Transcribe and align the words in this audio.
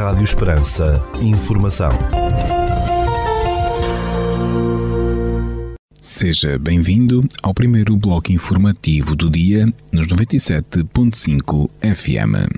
Rádio 0.00 0.24
Esperança. 0.24 1.04
Informação. 1.20 1.90
Seja 6.00 6.58
bem-vindo 6.58 7.20
ao 7.42 7.52
primeiro 7.52 7.94
bloco 7.98 8.32
informativo 8.32 9.14
do 9.14 9.28
dia 9.28 9.70
nos 9.92 10.06
97.5 10.06 11.68
FM. 11.82 12.48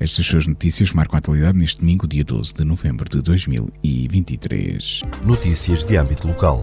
Estas 0.00 0.24
suas 0.24 0.46
notícias 0.46 0.94
marcam 0.94 1.16
a 1.16 1.18
atualidade 1.18 1.58
neste 1.58 1.80
domingo, 1.80 2.08
dia 2.08 2.24
12 2.24 2.54
de 2.54 2.64
novembro 2.64 3.06
de 3.10 3.20
2023. 3.20 5.02
Notícias 5.22 5.84
de 5.84 5.98
âmbito 5.98 6.26
local. 6.26 6.62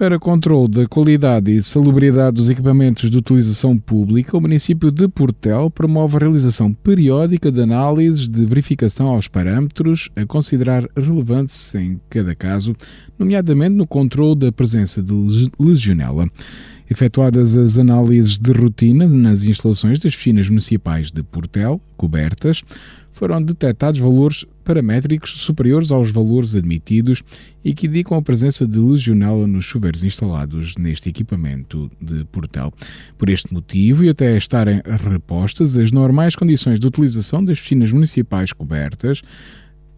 Para 0.00 0.18
controle 0.18 0.66
da 0.66 0.88
qualidade 0.88 1.52
e 1.52 1.62
salubridade 1.62 2.36
dos 2.36 2.48
equipamentos 2.48 3.10
de 3.10 3.18
utilização 3.18 3.76
pública, 3.76 4.34
o 4.34 4.40
município 4.40 4.90
de 4.90 5.06
Portel 5.06 5.68
promove 5.68 6.16
a 6.16 6.20
realização 6.20 6.72
periódica 6.72 7.52
de 7.52 7.60
análises 7.60 8.26
de 8.26 8.46
verificação 8.46 9.08
aos 9.08 9.28
parâmetros 9.28 10.08
a 10.16 10.24
considerar 10.24 10.88
relevantes 10.96 11.74
em 11.74 12.00
cada 12.08 12.34
caso, 12.34 12.74
nomeadamente 13.18 13.74
no 13.76 13.86
controle 13.86 14.36
da 14.36 14.50
presença 14.50 15.02
de 15.02 15.12
legionela. 15.58 16.26
Efetuadas 16.90 17.54
as 17.54 17.76
análises 17.76 18.38
de 18.38 18.52
rotina 18.52 19.06
nas 19.06 19.44
instalações 19.44 20.00
das 20.00 20.16
piscinas 20.16 20.48
municipais 20.48 21.12
de 21.12 21.22
Portel, 21.22 21.78
cobertas, 21.98 22.62
foram 23.12 23.42
detectados 23.42 24.00
valores 24.00 24.46
paramétricos 24.70 25.42
superiores 25.42 25.90
aos 25.90 26.12
valores 26.12 26.54
admitidos 26.54 27.24
e 27.64 27.74
que 27.74 27.88
indicam 27.88 28.16
a 28.16 28.22
presença 28.22 28.64
de 28.64 28.78
legionela 28.78 29.44
nos 29.44 29.64
chuveiros 29.64 30.04
instalados 30.04 30.76
neste 30.78 31.08
equipamento 31.08 31.90
de 32.00 32.24
portel. 32.26 32.72
Por 33.18 33.28
este 33.28 33.52
motivo, 33.52 34.04
e 34.04 34.08
até 34.08 34.36
estarem 34.36 34.80
repostas 35.10 35.76
as 35.76 35.90
normais 35.90 36.36
condições 36.36 36.78
de 36.78 36.86
utilização 36.86 37.44
das 37.44 37.58
piscinas 37.58 37.90
municipais 37.90 38.52
cobertas, 38.52 39.22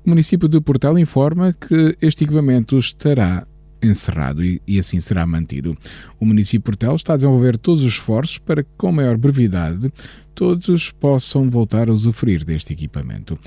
o 0.07 0.09
município 0.09 0.49
de 0.49 0.61
Portel 0.61 0.99
informa 0.99 1.53
que 1.53 1.97
este 2.01 2.25
equipamento 2.25 2.79
estará 2.79 3.47
encerrado 3.83 4.45
e, 4.45 4.61
e, 4.67 4.79
assim 4.79 5.01
será 5.01 5.27
mantido. 5.27 5.77
O 6.21 6.25
município 6.25 6.59
de 6.61 6.65
Portel 6.65 6.95
está 6.95 7.15
a 7.15 7.17
desenvolver 7.17 7.59
todos 7.59 7.83
os 7.83 7.93
esforços 7.93 8.39
para 8.39 8.63
que, 8.63 8.71
com 8.77 8.93
maior 8.93 9.17
brevidade, 9.17 9.93
todos 10.35 10.91
possam 10.91 11.49
voltar 11.51 11.89
a 11.89 11.93
usufruir 11.93 12.45
deste 12.45 12.73
equipamento. 12.73 13.39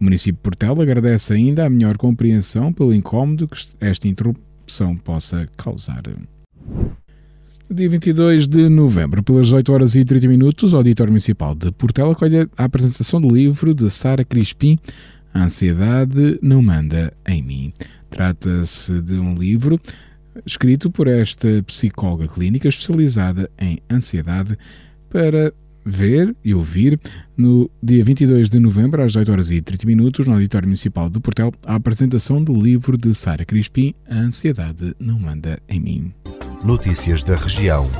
O 0.00 0.04
município 0.04 0.34
de 0.34 0.42
Portel 0.42 0.80
agradece 0.80 1.32
ainda 1.32 1.66
a 1.66 1.70
melhor 1.70 1.96
compreensão 1.96 2.72
pelo 2.72 2.94
incómodo 2.94 3.46
que 3.46 3.58
esta 3.80 4.08
interrupção 4.08 4.96
possa 4.96 5.48
causar. 5.56 6.02
Dia 7.70 7.88
22 7.88 8.48
de 8.48 8.68
novembro, 8.68 9.22
pelas 9.22 9.50
8 9.50 9.72
horas 9.72 9.94
e 9.94 10.04
30 10.04 10.28
minutos, 10.28 10.74
o 10.74 10.76
Auditório 10.76 11.10
Municipal 11.10 11.54
de 11.54 11.72
Portel 11.72 12.10
acolhe 12.10 12.48
a 12.56 12.64
apresentação 12.64 13.18
do 13.18 13.30
livro 13.30 13.74
de 13.74 13.88
Sara 13.88 14.24
Crispim, 14.24 14.78
A 15.32 15.44
Ansiedade 15.44 16.38
Não 16.42 16.60
Manda 16.60 17.14
em 17.26 17.42
Mim. 17.42 17.72
Trata-se 18.12 19.00
de 19.00 19.14
um 19.14 19.34
livro 19.34 19.80
escrito 20.46 20.90
por 20.90 21.08
esta 21.08 21.62
psicóloga 21.64 22.28
clínica 22.28 22.68
especializada 22.68 23.50
em 23.58 23.78
ansiedade 23.90 24.56
para 25.10 25.52
ver 25.84 26.36
e 26.44 26.54
ouvir 26.54 27.00
no 27.36 27.70
dia 27.82 28.04
22 28.04 28.48
de 28.48 28.58
novembro, 28.58 29.02
às 29.02 29.16
8 29.16 29.32
horas 29.32 29.50
e 29.50 29.60
30 29.60 29.86
minutos, 29.86 30.28
no 30.28 30.34
Auditório 30.34 30.68
Municipal 30.68 31.10
de 31.10 31.18
Portel, 31.18 31.52
a 31.66 31.74
apresentação 31.74 32.42
do 32.42 32.54
livro 32.54 32.96
de 32.96 33.14
Sara 33.14 33.44
Crispim, 33.44 33.94
A 34.08 34.14
Ansiedade 34.14 34.94
Não 35.00 35.18
Manda 35.18 35.58
em 35.68 35.80
Mim. 35.80 36.14
Notícias 36.64 37.22
da 37.22 37.34
região. 37.34 37.90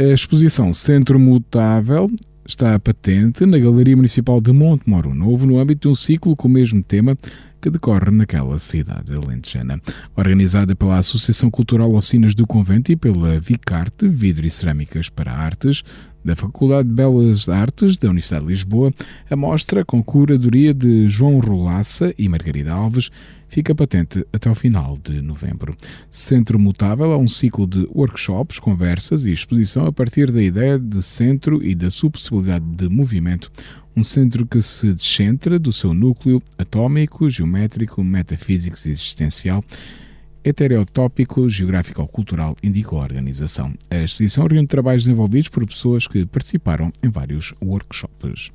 A 0.00 0.04
exposição 0.04 0.72
Centro 0.72 1.18
Mutável 1.20 2.10
está 2.46 2.78
patente 2.78 3.46
na 3.46 3.58
Galeria 3.58 3.96
Municipal 3.96 4.40
de 4.40 4.52
Monte 4.52 4.88
Moro 4.88 5.14
Novo 5.14 5.46
no 5.46 5.58
âmbito 5.58 5.88
de 5.88 5.92
um 5.92 5.94
ciclo 5.94 6.36
com 6.36 6.48
o 6.48 6.50
mesmo 6.50 6.82
tema 6.82 7.16
que 7.62 7.70
decorre 7.70 8.10
naquela 8.10 8.58
cidade 8.58 9.14
alentejana. 9.14 9.80
Organizada 10.16 10.74
pela 10.74 10.98
Associação 10.98 11.48
Cultural 11.48 11.94
Oficinas 11.94 12.34
do 12.34 12.44
Convento 12.44 12.90
e 12.90 12.96
pela 12.96 13.38
Vicarte, 13.38 14.08
Vidro 14.08 14.44
e 14.44 14.50
Cerâmicas 14.50 15.08
para 15.08 15.32
Artes, 15.32 15.84
da 16.24 16.36
Faculdade 16.36 16.88
de 16.88 16.94
Belas 16.94 17.48
Artes 17.48 17.96
da 17.96 18.08
Universidade 18.08 18.44
de 18.44 18.52
Lisboa, 18.52 18.92
a 19.30 19.36
mostra, 19.36 19.84
com 19.84 20.02
curadoria 20.02 20.74
de 20.74 21.08
João 21.08 21.38
Rolaça 21.38 22.14
e 22.16 22.28
Margarida 22.28 22.72
Alves, 22.72 23.10
fica 23.48 23.74
patente 23.74 24.24
até 24.32 24.50
o 24.50 24.54
final 24.54 24.96
de 24.96 25.20
novembro. 25.20 25.76
Centro 26.10 26.58
Mutável 26.58 27.12
é 27.12 27.16
um 27.16 27.28
ciclo 27.28 27.66
de 27.66 27.88
workshops, 27.94 28.58
conversas 28.58 29.24
e 29.24 29.32
exposição 29.32 29.86
a 29.86 29.92
partir 29.92 30.30
da 30.30 30.42
ideia 30.42 30.78
de 30.78 31.02
centro 31.02 31.62
e 31.62 31.74
da 31.74 31.90
sua 31.90 32.10
possibilidade 32.10 32.64
de 32.64 32.88
movimento, 32.88 33.50
um 33.96 34.02
centro 34.02 34.46
que 34.46 34.60
se 34.62 34.92
descentra 34.92 35.58
do 35.58 35.72
seu 35.72 35.92
núcleo 35.92 36.42
atômico, 36.58 37.28
geométrico, 37.28 38.02
metafísico 38.02 38.76
e 38.86 38.90
existencial 38.90 39.62
heterotópico 40.44 41.48
geográfico-cultural, 41.48 42.56
indicou 42.62 43.00
a 43.00 43.04
organização. 43.04 43.72
A 43.90 43.98
exposição 43.98 44.46
reúne 44.46 44.66
trabalhos 44.66 45.04
desenvolvidos 45.04 45.48
por 45.48 45.66
pessoas 45.66 46.06
que 46.06 46.26
participaram 46.26 46.92
em 47.02 47.08
vários 47.08 47.52
workshops. 47.62 48.50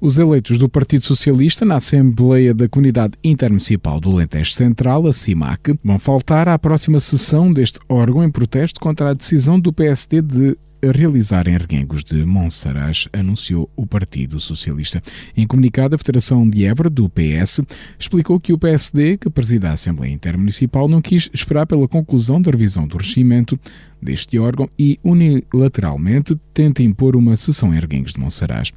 Os 0.00 0.18
eleitos 0.18 0.58
do 0.58 0.68
Partido 0.68 1.02
Socialista 1.02 1.64
na 1.64 1.76
Assembleia 1.76 2.52
da 2.52 2.68
Comunidade 2.68 3.14
Intermunicipal 3.22 4.00
do 4.00 4.10
Alentejo 4.10 4.52
Central, 4.52 5.06
a 5.06 5.12
CIMAC, 5.12 5.78
vão 5.82 5.98
faltar 5.98 6.48
à 6.48 6.58
próxima 6.58 7.00
sessão 7.00 7.52
deste 7.52 7.78
órgão 7.88 8.22
em 8.22 8.30
protesto 8.30 8.80
contra 8.80 9.10
a 9.10 9.14
decisão 9.14 9.58
do 9.58 9.72
PSD 9.72 10.20
de 10.20 10.58
realizar 10.92 11.46
em 11.48 11.56
Reguengos 11.56 12.04
de 12.04 12.24
Monsaraz, 12.24 13.08
anunciou 13.12 13.70
o 13.76 13.86
Partido 13.86 14.40
Socialista. 14.40 15.02
Em 15.36 15.46
comunicado, 15.46 15.94
a 15.94 15.98
Federação 15.98 16.48
de 16.48 16.64
Évora, 16.64 16.90
do 16.90 17.08
PS, 17.08 17.60
explicou 17.98 18.40
que 18.40 18.52
o 18.52 18.58
PSD, 18.58 19.16
que 19.18 19.30
presida 19.30 19.70
a 19.70 19.72
Assembleia 19.72 20.12
Intermunicipal, 20.12 20.88
não 20.88 21.00
quis 21.00 21.30
esperar 21.32 21.66
pela 21.66 21.88
conclusão 21.88 22.40
da 22.40 22.50
revisão 22.50 22.86
do 22.86 22.96
regimento 22.96 23.58
deste 24.00 24.38
órgão 24.38 24.68
e 24.78 24.98
unilateralmente 25.02 26.38
tenta 26.52 26.82
impor 26.82 27.16
uma 27.16 27.36
sessão 27.36 27.72
em 27.74 27.78
Reguengos 27.78 28.12
de 28.12 28.20
Monsaraz. 28.20 28.72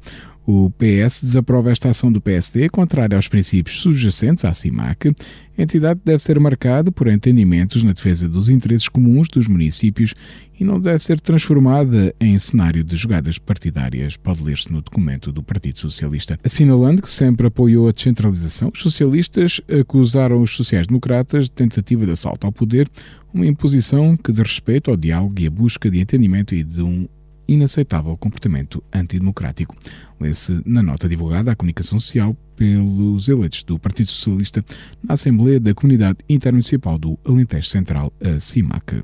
O 0.50 0.70
PS 0.70 1.20
desaprova 1.20 1.70
esta 1.70 1.90
ação 1.90 2.10
do 2.10 2.22
PSD, 2.22 2.70
contrária 2.70 3.14
aos 3.14 3.28
princípios 3.28 3.80
subjacentes 3.80 4.46
à 4.46 4.54
CIMAC. 4.54 5.14
A 5.58 5.62
entidade 5.62 6.00
deve 6.02 6.22
ser 6.22 6.40
marcada 6.40 6.90
por 6.90 7.06
entendimentos 7.06 7.82
na 7.82 7.92
defesa 7.92 8.26
dos 8.26 8.48
interesses 8.48 8.88
comuns 8.88 9.28
dos 9.28 9.46
municípios 9.46 10.14
e 10.58 10.64
não 10.64 10.80
deve 10.80 11.02
ser 11.02 11.20
transformada 11.20 12.14
em 12.20 12.38
cenário 12.38 12.82
de 12.82 12.96
jogadas 12.96 13.38
partidárias, 13.38 14.16
pode 14.16 14.42
ler-se 14.42 14.72
no 14.72 14.82
documento 14.82 15.30
do 15.30 15.42
Partido 15.42 15.78
Socialista. 15.78 16.38
Assinalando 16.42 17.02
que 17.02 17.10
sempre 17.10 17.46
apoiou 17.46 17.88
a 17.88 17.92
descentralização, 17.92 18.70
os 18.74 18.80
socialistas 18.80 19.60
acusaram 19.80 20.42
os 20.42 20.54
sociais-democratas 20.54 21.44
de 21.44 21.52
tentativa 21.52 22.04
de 22.04 22.12
assalto 22.12 22.46
ao 22.46 22.52
poder, 22.52 22.90
uma 23.32 23.46
imposição 23.46 24.16
que 24.16 24.32
de 24.32 24.42
respeito 24.42 24.90
ao 24.90 24.96
diálogo 24.96 25.40
e 25.40 25.46
a 25.46 25.50
busca 25.50 25.90
de 25.90 26.00
entendimento 26.00 26.54
e 26.54 26.64
de 26.64 26.82
um 26.82 27.06
inaceitável 27.46 28.14
comportamento 28.16 28.82
antidemocrático. 28.92 29.74
Lê-se 30.20 30.60
na 30.66 30.82
nota 30.82 31.08
divulgada 31.08 31.50
à 31.50 31.56
comunicação 31.56 31.98
social 31.98 32.36
pelos 32.54 33.26
eleitos 33.28 33.62
do 33.62 33.78
Partido 33.78 34.06
Socialista 34.06 34.62
na 35.02 35.14
Assembleia 35.14 35.58
da 35.58 35.72
Comunidade 35.72 36.18
Intermunicipal 36.28 36.98
do 36.98 37.18
Alentejo 37.24 37.68
Central, 37.68 38.12
a 38.20 38.38
CIMAC. 38.38 39.02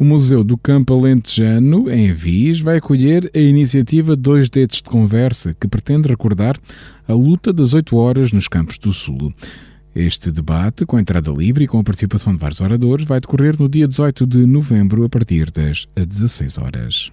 O 0.00 0.04
Museu 0.04 0.44
do 0.44 0.56
Campo 0.56 0.94
Alentejano, 0.94 1.90
em 1.90 2.12
Avis, 2.12 2.60
vai 2.60 2.76
acolher 2.76 3.28
a 3.34 3.38
iniciativa 3.40 4.14
Dois 4.14 4.48
Dedos 4.48 4.76
de 4.76 4.84
Conversa, 4.84 5.52
que 5.60 5.66
pretende 5.66 6.06
recordar 6.06 6.56
a 7.08 7.12
luta 7.12 7.52
das 7.52 7.74
oito 7.74 7.96
horas 7.96 8.30
nos 8.30 8.46
Campos 8.46 8.78
do 8.78 8.92
Sul. 8.92 9.34
Este 9.92 10.30
debate, 10.30 10.86
com 10.86 11.00
entrada 11.00 11.32
livre 11.32 11.64
e 11.64 11.66
com 11.66 11.80
a 11.80 11.82
participação 11.82 12.32
de 12.32 12.38
vários 12.38 12.60
oradores, 12.60 13.04
vai 13.04 13.18
decorrer 13.18 13.56
no 13.58 13.68
dia 13.68 13.88
18 13.88 14.24
de 14.24 14.46
novembro, 14.46 15.02
a 15.02 15.08
partir 15.08 15.50
das 15.50 15.88
16 15.96 16.58
horas. 16.58 17.10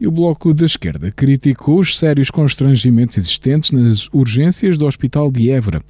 E 0.00 0.06
o 0.08 0.10
Bloco 0.10 0.52
da 0.52 0.66
Esquerda 0.66 1.12
criticou 1.12 1.78
os 1.78 1.96
sérios 1.96 2.28
constrangimentos 2.28 3.18
existentes 3.18 3.70
nas 3.70 4.08
urgências 4.12 4.76
do 4.76 4.84
Hospital 4.84 5.30
de 5.30 5.48
Évora, 5.48 5.80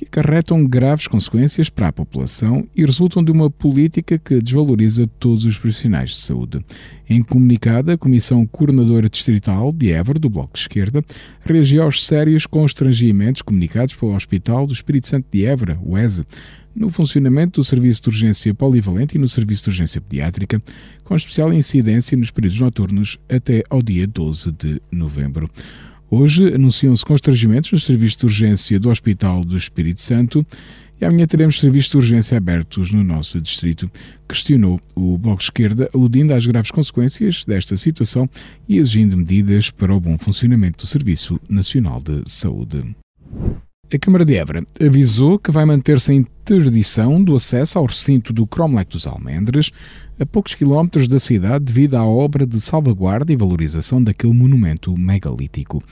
que 0.00 0.18
acarretam 0.18 0.64
graves 0.64 1.06
consequências 1.06 1.68
para 1.68 1.88
a 1.88 1.92
população 1.92 2.66
e 2.74 2.82
resultam 2.84 3.22
de 3.22 3.30
uma 3.30 3.50
política 3.50 4.18
que 4.18 4.40
desvaloriza 4.40 5.06
todos 5.18 5.44
os 5.44 5.58
profissionais 5.58 6.10
de 6.10 6.16
saúde. 6.16 6.64
Em 7.08 7.22
comunicado, 7.22 7.90
a 7.90 7.98
Comissão 7.98 8.46
Coordenadora 8.46 9.10
Distrital 9.10 9.70
de 9.72 9.92
Évora, 9.92 10.18
do 10.18 10.30
Bloco 10.30 10.54
de 10.54 10.60
Esquerda, 10.60 11.04
reagiu 11.44 11.82
aos 11.82 12.06
sérios 12.06 12.46
constrangimentos 12.46 13.42
comunicados 13.42 13.94
pelo 13.94 14.14
Hospital 14.14 14.66
do 14.66 14.72
Espírito 14.72 15.08
Santo 15.08 15.26
de 15.30 15.44
Évora, 15.44 15.78
o 15.82 15.98
ESE, 15.98 16.24
no 16.74 16.88
funcionamento 16.88 17.60
do 17.60 17.64
Serviço 17.64 18.02
de 18.02 18.08
Urgência 18.08 18.54
Polivalente 18.54 19.16
e 19.16 19.20
no 19.20 19.28
Serviço 19.28 19.64
de 19.64 19.70
Urgência 19.70 20.00
Pediátrica, 20.00 20.62
com 21.04 21.14
especial 21.14 21.52
incidência 21.52 22.16
nos 22.16 22.30
períodos 22.30 22.60
noturnos 22.60 23.18
até 23.28 23.62
ao 23.68 23.82
dia 23.82 24.06
12 24.06 24.52
de 24.52 24.80
novembro. 24.90 25.50
Hoje 26.10 26.52
anunciam-se 26.52 27.04
constrangimentos 27.04 27.70
no 27.70 27.78
Serviço 27.78 28.18
de 28.18 28.24
Urgência 28.26 28.80
do 28.80 28.90
Hospital 28.90 29.42
do 29.42 29.56
Espírito 29.56 30.02
Santo 30.02 30.44
E 31.00 31.04
amanhã 31.04 31.24
teremos 31.24 31.60
serviços 31.60 31.92
de 31.92 31.96
urgência 31.98 32.36
abertos 32.36 32.92
no 32.92 33.04
nosso 33.04 33.40
distrito, 33.40 33.88
questionou 34.28 34.80
o 34.94 35.16
Bloco 35.16 35.38
de 35.38 35.44
Esquerda, 35.44 35.88
aludindo 35.94 36.34
às 36.34 36.44
graves 36.44 36.72
consequências 36.72 37.44
desta 37.44 37.76
situação 37.76 38.28
e 38.68 38.78
exigindo 38.78 39.16
medidas 39.16 39.70
para 39.70 39.94
o 39.94 40.00
bom 40.00 40.18
funcionamento 40.18 40.84
do 40.84 40.88
Serviço 40.88 41.40
Nacional 41.48 42.02
de 42.02 42.28
Saúde. 42.28 42.84
A 43.92 43.98
Câmara 43.98 44.24
de 44.24 44.36
Évora 44.36 44.64
avisou 44.80 45.36
que 45.36 45.50
vai 45.50 45.64
manter-se 45.64 46.12
a 46.12 46.14
interdição 46.14 47.20
do 47.20 47.34
acesso 47.34 47.76
ao 47.76 47.86
recinto 47.86 48.32
do 48.32 48.46
Cromlech 48.46 48.88
dos 48.88 49.04
Almendres, 49.04 49.72
a 50.16 50.24
poucos 50.24 50.54
quilómetros 50.54 51.08
da 51.08 51.18
cidade, 51.18 51.64
devido 51.64 51.96
à 51.96 52.04
obra 52.04 52.46
de 52.46 52.60
salvaguarda 52.60 53.32
e 53.32 53.36
valorização 53.36 54.00
daquele 54.00 54.32
monumento 54.32 54.96
megalítico. 54.96 55.82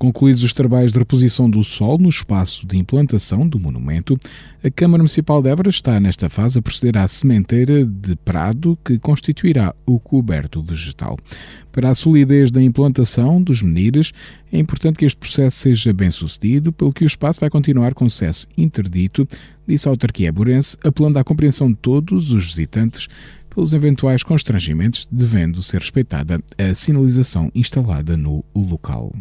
Concluídos 0.00 0.42
os 0.42 0.54
trabalhos 0.54 0.94
de 0.94 0.98
reposição 0.98 1.50
do 1.50 1.62
solo 1.62 1.98
no 1.98 2.08
espaço 2.08 2.66
de 2.66 2.78
implantação 2.78 3.46
do 3.46 3.60
monumento, 3.60 4.18
a 4.64 4.70
Câmara 4.70 5.02
Municipal 5.02 5.42
de 5.42 5.50
Évora 5.50 5.68
está 5.68 6.00
nesta 6.00 6.30
fase 6.30 6.58
a 6.58 6.62
proceder 6.62 6.96
à 6.96 7.06
sementeira 7.06 7.84
de 7.84 8.16
prado 8.16 8.78
que 8.82 8.98
constituirá 8.98 9.74
o 9.84 10.00
coberto 10.00 10.62
vegetal. 10.62 11.18
Para 11.70 11.90
a 11.90 11.94
solidez 11.94 12.50
da 12.50 12.62
implantação 12.62 13.42
dos 13.42 13.60
menires, 13.60 14.10
é 14.50 14.58
importante 14.58 14.96
que 14.96 15.04
este 15.04 15.18
processo 15.18 15.58
seja 15.58 15.92
bem 15.92 16.10
sucedido, 16.10 16.72
pelo 16.72 16.94
que 16.94 17.04
o 17.04 17.06
espaço 17.06 17.38
vai 17.38 17.50
continuar 17.50 17.92
com 17.92 18.06
acesso 18.06 18.48
interdito, 18.56 19.28
disse 19.68 19.86
a 19.86 19.90
autarquia 19.90 20.32
burense, 20.32 20.78
apelando 20.82 21.18
à 21.18 21.24
compreensão 21.24 21.70
de 21.70 21.76
todos 21.76 22.32
os 22.32 22.46
visitantes 22.46 23.06
pelos 23.54 23.74
eventuais 23.74 24.22
constrangimentos, 24.22 25.06
devendo 25.12 25.62
ser 25.62 25.82
respeitada 25.82 26.42
a 26.56 26.74
sinalização 26.74 27.52
instalada 27.54 28.16
no 28.16 28.42
local. 28.54 29.12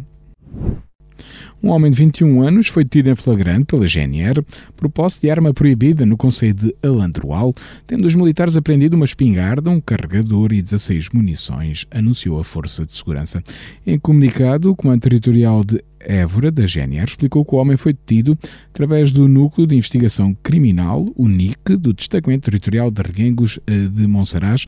Um 1.62 1.70
homem 1.70 1.92
de 1.92 1.98
21 1.98 2.42
anos 2.42 2.68
foi 2.68 2.86
detido 2.86 3.10
em 3.10 3.16
flagrante 3.16 3.66
pela 3.66 3.86
GNR 3.86 4.42
por 4.78 4.90
posse 4.90 5.20
de 5.20 5.30
arma 5.30 5.54
proibida 5.54 6.06
no 6.06 6.16
Conselho 6.16 6.54
de 6.54 6.76
Alandroal, 6.82 7.54
tendo 7.86 8.08
os 8.08 8.16
militares 8.16 8.56
apreendido 8.56 8.96
uma 8.96 9.04
espingarda, 9.04 9.70
um 9.70 9.82
carregador 9.82 10.54
e 10.54 10.62
16 10.62 11.10
munições, 11.10 11.86
anunciou 11.92 12.40
a 12.40 12.46
Força 12.46 12.86
de 12.86 12.94
Segurança. 12.94 13.44
Em 13.86 14.00
comunicado, 14.00 14.72
o 14.72 14.76
Comando 14.76 15.02
Territorial 15.02 15.66
de 15.66 15.84
Évora, 16.00 16.50
da 16.50 16.66
GNR, 16.66 17.10
explicou 17.10 17.44
que 17.44 17.54
o 17.54 17.58
homem 17.58 17.76
foi 17.76 17.92
detido 17.92 18.40
através 18.70 19.12
do 19.12 19.28
Núcleo 19.28 19.68
de 19.68 19.76
Investigação 19.76 20.34
Criminal, 20.42 21.12
o 21.14 21.28
NIC, 21.28 21.76
do 21.76 21.94
Destacamento 21.94 22.46
Territorial 22.46 22.90
de 22.90 23.02
Reguengos 23.02 23.60
eh, 23.68 23.88
de 23.92 24.08
Monsaraz, 24.08 24.66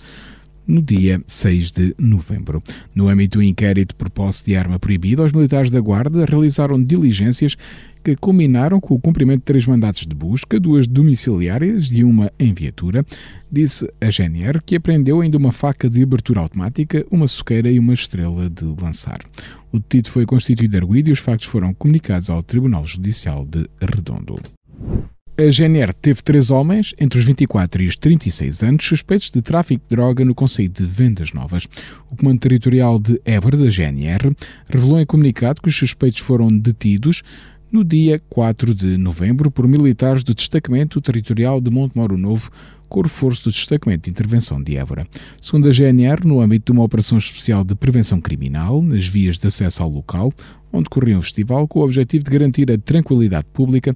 no 0.71 0.81
dia 0.81 1.21
6 1.27 1.71
de 1.71 1.95
novembro. 1.99 2.63
No 2.95 3.09
âmbito 3.09 3.37
do 3.37 3.43
inquérito 3.43 3.95
por 3.95 4.09
posse 4.09 4.45
de 4.45 4.55
arma 4.55 4.79
proibida, 4.79 5.23
os 5.23 5.33
militares 5.33 5.69
da 5.69 5.81
Guarda 5.81 6.25
realizaram 6.25 6.81
diligências 6.81 7.57
que 8.03 8.15
culminaram 8.15 8.79
com 8.79 8.95
o 8.95 8.99
cumprimento 8.99 9.39
de 9.39 9.45
três 9.45 9.65
mandatos 9.67 10.07
de 10.07 10.15
busca, 10.15 10.59
duas 10.59 10.87
domiciliárias 10.87 11.91
e 11.91 12.03
uma 12.03 12.31
em 12.39 12.53
viatura. 12.53 13.05
Disse 13.51 13.87
a 13.99 14.09
GNR 14.09 14.61
que 14.65 14.75
apreendeu 14.75 15.21
ainda 15.21 15.37
uma 15.37 15.51
faca 15.51 15.89
de 15.89 16.01
abertura 16.01 16.39
automática, 16.39 17.05
uma 17.11 17.27
soqueira 17.27 17.69
e 17.69 17.77
uma 17.77 17.93
estrela 17.93 18.49
de 18.49 18.63
lançar. 18.81 19.19
O 19.71 19.77
detido 19.77 20.09
foi 20.09 20.25
constituído 20.25 20.77
arguído 20.77 21.09
e 21.09 21.11
os 21.11 21.19
factos 21.19 21.47
foram 21.47 21.73
comunicados 21.73 22.29
ao 22.29 22.41
Tribunal 22.41 22.85
Judicial 22.85 23.45
de 23.45 23.67
Redondo. 23.79 24.35
A 25.41 25.49
GNR 25.49 25.91
teve 25.99 26.21
três 26.21 26.51
homens, 26.51 26.93
entre 26.99 27.17
os 27.17 27.25
24 27.25 27.81
e 27.81 27.87
os 27.87 27.95
36 27.95 28.61
anos, 28.61 28.85
suspeitos 28.85 29.31
de 29.31 29.41
tráfico 29.41 29.83
de 29.89 29.95
droga 29.95 30.23
no 30.23 30.35
Conselho 30.35 30.69
de 30.69 30.85
Vendas 30.85 31.33
Novas. 31.33 31.67
O 32.11 32.15
Comando 32.15 32.39
Territorial 32.39 32.99
de 32.99 33.19
Évora, 33.25 33.57
da 33.57 33.67
GNR, 33.67 34.35
revelou 34.69 34.99
em 34.99 35.05
comunicado 35.05 35.59
que 35.59 35.67
os 35.67 35.75
suspeitos 35.75 36.19
foram 36.19 36.55
detidos 36.55 37.23
no 37.71 37.83
dia 37.83 38.21
4 38.29 38.75
de 38.75 38.97
novembro 38.97 39.49
por 39.49 39.67
militares 39.67 40.23
do 40.23 40.35
Destacamento 40.35 41.01
Territorial 41.01 41.59
de 41.59 41.71
Montemoro 41.71 42.19
Novo, 42.19 42.51
com 42.87 42.99
o 42.99 43.03
reforço 43.03 43.45
do 43.45 43.51
Destacamento 43.51 44.03
de 44.03 44.11
Intervenção 44.11 44.61
de 44.61 44.77
Évora. 44.77 45.07
Segundo 45.41 45.69
a 45.69 45.71
GNR, 45.71 46.23
no 46.23 46.39
âmbito 46.39 46.71
de 46.71 46.77
uma 46.77 46.83
operação 46.83 47.17
especial 47.17 47.63
de 47.63 47.73
prevenção 47.73 48.21
criminal, 48.21 48.79
nas 48.79 49.07
vias 49.07 49.39
de 49.39 49.47
acesso 49.47 49.81
ao 49.81 49.89
local, 49.89 50.31
onde 50.71 50.87
corria 50.87 51.17
o 51.17 51.21
festival, 51.23 51.67
com 51.67 51.79
o 51.79 51.83
objetivo 51.83 52.25
de 52.25 52.29
garantir 52.29 52.69
a 52.71 52.77
tranquilidade 52.77 53.47
pública, 53.51 53.95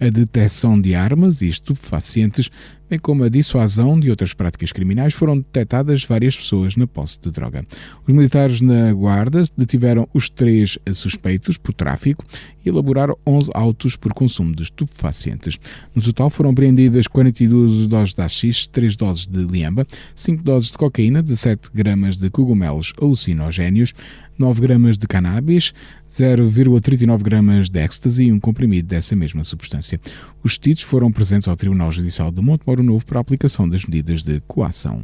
a 0.00 0.08
detecção 0.08 0.80
de 0.80 0.94
armas 0.94 1.42
e 1.42 1.48
estupefacientes, 1.48 2.50
bem 2.94 2.98
como 2.98 3.24
a 3.24 3.28
dissuasão 3.28 3.98
de 3.98 4.08
outras 4.08 4.32
práticas 4.32 4.70
criminais, 4.70 5.14
foram 5.14 5.38
detectadas 5.38 6.04
várias 6.04 6.36
pessoas 6.36 6.76
na 6.76 6.86
posse 6.86 7.20
de 7.20 7.30
droga. 7.30 7.64
Os 8.06 8.14
militares 8.14 8.60
na 8.60 8.92
guarda 8.92 9.44
detiveram 9.56 10.08
os 10.14 10.30
três 10.30 10.78
suspeitos 10.92 11.58
por 11.58 11.74
tráfico 11.74 12.24
e 12.64 12.68
elaboraram 12.68 13.16
11 13.26 13.50
autos 13.52 13.96
por 13.96 14.14
consumo 14.14 14.54
de 14.54 14.62
estupefacientes. 14.62 15.58
No 15.94 16.00
total 16.00 16.30
foram 16.30 16.50
apreendidas 16.50 17.06
42 17.06 17.88
doses 17.88 18.14
de 18.14 18.22
AX, 18.22 18.66
3 18.68 18.96
doses 18.96 19.26
de 19.26 19.44
liamba, 19.44 19.86
5 20.14 20.42
doses 20.42 20.70
de 20.70 20.78
cocaína, 20.78 21.22
17 21.22 21.70
gramas 21.74 22.16
de 22.16 22.30
cogumelos 22.30 22.92
alucinogénios, 23.00 23.92
9 24.38 24.60
gramas 24.60 24.98
de 24.98 25.06
cannabis, 25.06 25.72
0,39 26.08 27.22
gramas 27.22 27.68
de 27.70 27.80
ecstasy 27.80 28.24
e 28.24 28.32
um 28.32 28.40
comprimido 28.40 28.88
dessa 28.88 29.14
mesma 29.14 29.44
substância. 29.44 30.00
Os 30.42 30.58
detidos 30.58 30.82
foram 30.82 31.10
presentes 31.12 31.48
ao 31.48 31.56
Tribunal 31.56 31.90
Judicial 31.92 32.30
de 32.30 32.40
Montemoro 32.40 32.82
Novo 32.84 33.04
para 33.04 33.18
a 33.18 33.22
aplicação 33.22 33.68
das 33.68 33.84
medidas 33.84 34.22
de 34.22 34.40
coação. 34.46 35.02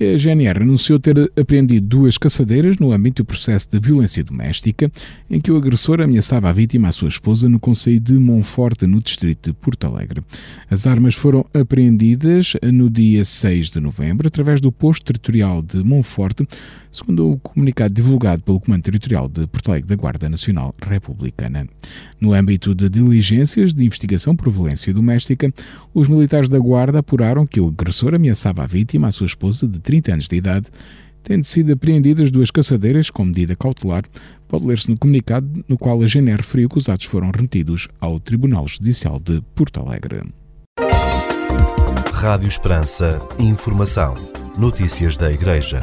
A 0.00 0.18
GNR 0.18 0.62
anunciou 0.62 0.98
ter 0.98 1.30
apreendido 1.38 1.86
duas 1.86 2.18
caçadeiras 2.18 2.76
no 2.78 2.90
âmbito 2.90 3.22
do 3.22 3.26
processo 3.26 3.70
de 3.70 3.78
violência 3.78 4.24
doméstica, 4.24 4.90
em 5.30 5.40
que 5.40 5.52
o 5.52 5.56
agressor 5.56 6.00
ameaçava 6.00 6.50
a 6.50 6.52
vítima, 6.52 6.88
a 6.88 6.92
sua 6.92 7.08
esposa, 7.08 7.48
no 7.48 7.60
Conselho 7.60 8.00
de 8.00 8.14
Monforte, 8.14 8.84
no 8.84 9.00
distrito 9.00 9.50
de 9.50 9.56
Porto 9.56 9.86
Alegre. 9.86 10.22
As 10.68 10.88
armas 10.88 11.14
foram 11.14 11.46
apreendidas 11.54 12.54
no 12.62 12.90
dia 12.90 13.24
6 13.24 13.70
de 13.70 13.80
novembro, 13.80 14.26
através 14.26 14.60
do 14.60 14.72
posto 14.72 15.04
territorial 15.04 15.62
de 15.62 15.84
Monforte, 15.84 16.48
segundo 16.92 17.32
o 17.32 17.38
comunicado 17.38 17.94
divulgado 17.94 18.42
pelo 18.42 18.60
Comando 18.60 18.82
Territorial 18.82 19.28
de 19.28 19.46
Porto 19.46 19.70
Alegre 19.70 19.88
da 19.88 19.96
Guarda 19.96 20.28
Nacional 20.28 20.74
Republicana. 20.80 21.66
No 22.20 22.34
âmbito 22.34 22.74
de 22.74 22.88
diligências 22.88 23.74
de 23.74 23.84
investigação 23.84 24.36
por 24.36 24.50
violência 24.50 24.92
doméstica, 24.92 25.52
os 25.94 26.06
militares 26.06 26.48
da 26.48 26.58
Guarda 26.58 26.98
apuraram 26.98 27.46
que 27.46 27.60
o 27.60 27.68
agressor 27.68 28.14
ameaçava 28.14 28.62
a 28.62 28.66
vítima, 28.66 29.08
a 29.08 29.12
sua 29.12 29.26
esposa 29.26 29.66
de 29.66 29.80
30 29.80 30.12
anos 30.12 30.28
de 30.28 30.36
idade, 30.36 30.66
tendo 31.22 31.44
sido 31.44 31.72
apreendidas 31.72 32.30
duas 32.30 32.50
caçadeiras 32.50 33.08
com 33.08 33.24
medida 33.24 33.56
cautelar, 33.56 34.04
pode 34.48 34.66
ler-se 34.66 34.90
no 34.90 34.98
comunicado 34.98 35.64
no 35.68 35.78
qual 35.78 36.02
a 36.02 36.06
GNR 36.06 36.38
referiu 36.38 36.68
que 36.68 36.78
os 36.78 36.88
atos 36.88 37.06
foram 37.06 37.30
remetidos 37.30 37.88
ao 38.00 38.20
Tribunal 38.20 38.66
Judicial 38.68 39.18
de 39.18 39.40
Porto 39.54 39.80
Alegre. 39.80 40.22
Rádio 42.12 42.48
Esperança. 42.48 43.18
Informação. 43.38 44.14
Notícias 44.56 45.16
da 45.16 45.32
Igreja. 45.32 45.80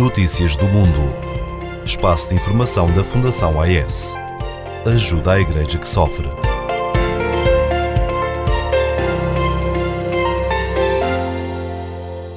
Notícias 0.00 0.56
do 0.56 0.64
Mundo. 0.64 1.14
Espaço 1.84 2.30
de 2.30 2.34
informação 2.34 2.90
da 2.90 3.04
Fundação 3.04 3.60
AES. 3.60 4.16
Ajuda 4.86 5.32
a 5.32 5.40
Igreja 5.42 5.76
que 5.76 5.86
sofre. 5.86 6.26